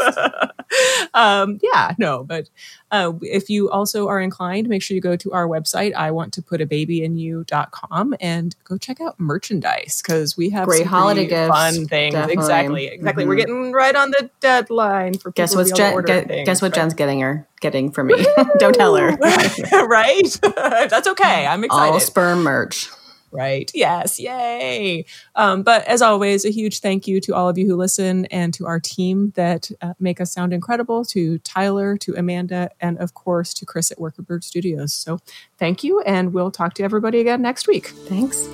um, 1.14 1.60
yeah, 1.62 1.94
no, 1.98 2.24
but 2.24 2.50
uh, 2.92 3.14
if 3.22 3.50
you 3.50 3.70
also 3.70 4.08
are 4.08 4.20
inclined, 4.20 4.68
make 4.68 4.82
sure 4.82 4.96
you 4.96 5.02
go 5.02 5.16
to 5.16 5.32
our 5.32 5.48
website, 5.48 5.94
I 5.94 6.12
want 6.12 6.34
to 6.34 6.42
put 6.42 6.62
a 6.62 6.66
baby 6.66 7.04
in 7.04 7.18
you.com 7.18 8.16
and 8.20 8.56
go 8.64 8.78
check 8.78 9.02
out 9.02 9.20
merchandise 9.20 10.02
because 10.02 10.38
we 10.38 10.50
have 10.52 10.66
great 10.66 10.86
holiday 10.86 11.26
gifts, 11.26 11.50
fun 11.50 11.88
things. 11.88 12.14
Definitely. 12.14 12.34
Exactly. 12.34 12.88
Exactly. 12.88 13.24
Mm-hmm. 13.24 13.30
We're 13.30 13.36
getting 13.36 13.72
right 13.72 13.96
on 13.96 14.12
the 14.12 14.30
deadline 14.40 15.18
for 15.18 15.32
guess 15.32 15.56
what's 15.56 15.72
Jen, 15.72 16.02
guess, 16.04 16.26
guess 16.46 16.62
what 16.62 16.74
Jen's 16.74 16.94
getting 16.94 17.22
her 17.22 17.48
getting 17.64 17.90
for 17.92 18.04
me. 18.04 18.24
Don't 18.60 18.76
tell 18.76 18.96
her. 18.96 19.16
right? 19.88 20.40
That's 20.56 21.08
okay. 21.08 21.48
I'm 21.48 21.64
excited. 21.64 21.94
All 21.94 22.00
sperm 22.00 22.44
merch. 22.44 22.90
Right. 23.32 23.72
Yes. 23.74 24.20
Yay. 24.20 25.06
Um, 25.36 25.64
but 25.64 25.84
as 25.88 26.04
always, 26.04 26.46
a 26.46 26.52
huge 26.52 26.82
thank 26.82 27.08
you 27.08 27.20
to 27.22 27.34
all 27.34 27.50
of 27.50 27.58
you 27.58 27.66
who 27.66 27.76
listen 27.76 28.26
and 28.26 28.54
to 28.54 28.68
our 28.68 28.80
team 28.80 29.32
that 29.36 29.72
uh, 29.82 29.96
make 30.00 30.22
us 30.22 30.32
sound 30.32 30.54
incredible, 30.54 31.04
to 31.06 31.40
Tyler, 31.40 31.98
to 31.98 32.14
Amanda, 32.16 32.70
and 32.80 33.00
of 33.00 33.16
course 33.16 33.56
to 33.56 33.66
Chris 33.66 33.90
at 33.90 33.98
Workerbird 33.98 34.44
Studios. 34.44 34.94
So 34.94 35.18
thank 35.58 35.84
you, 35.84 36.00
and 36.02 36.32
we'll 36.32 36.52
talk 36.52 36.76
to 36.76 36.84
everybody 36.84 37.22
again 37.22 37.42
next 37.42 37.68
week. 37.68 37.88
Thanks. 37.88 38.48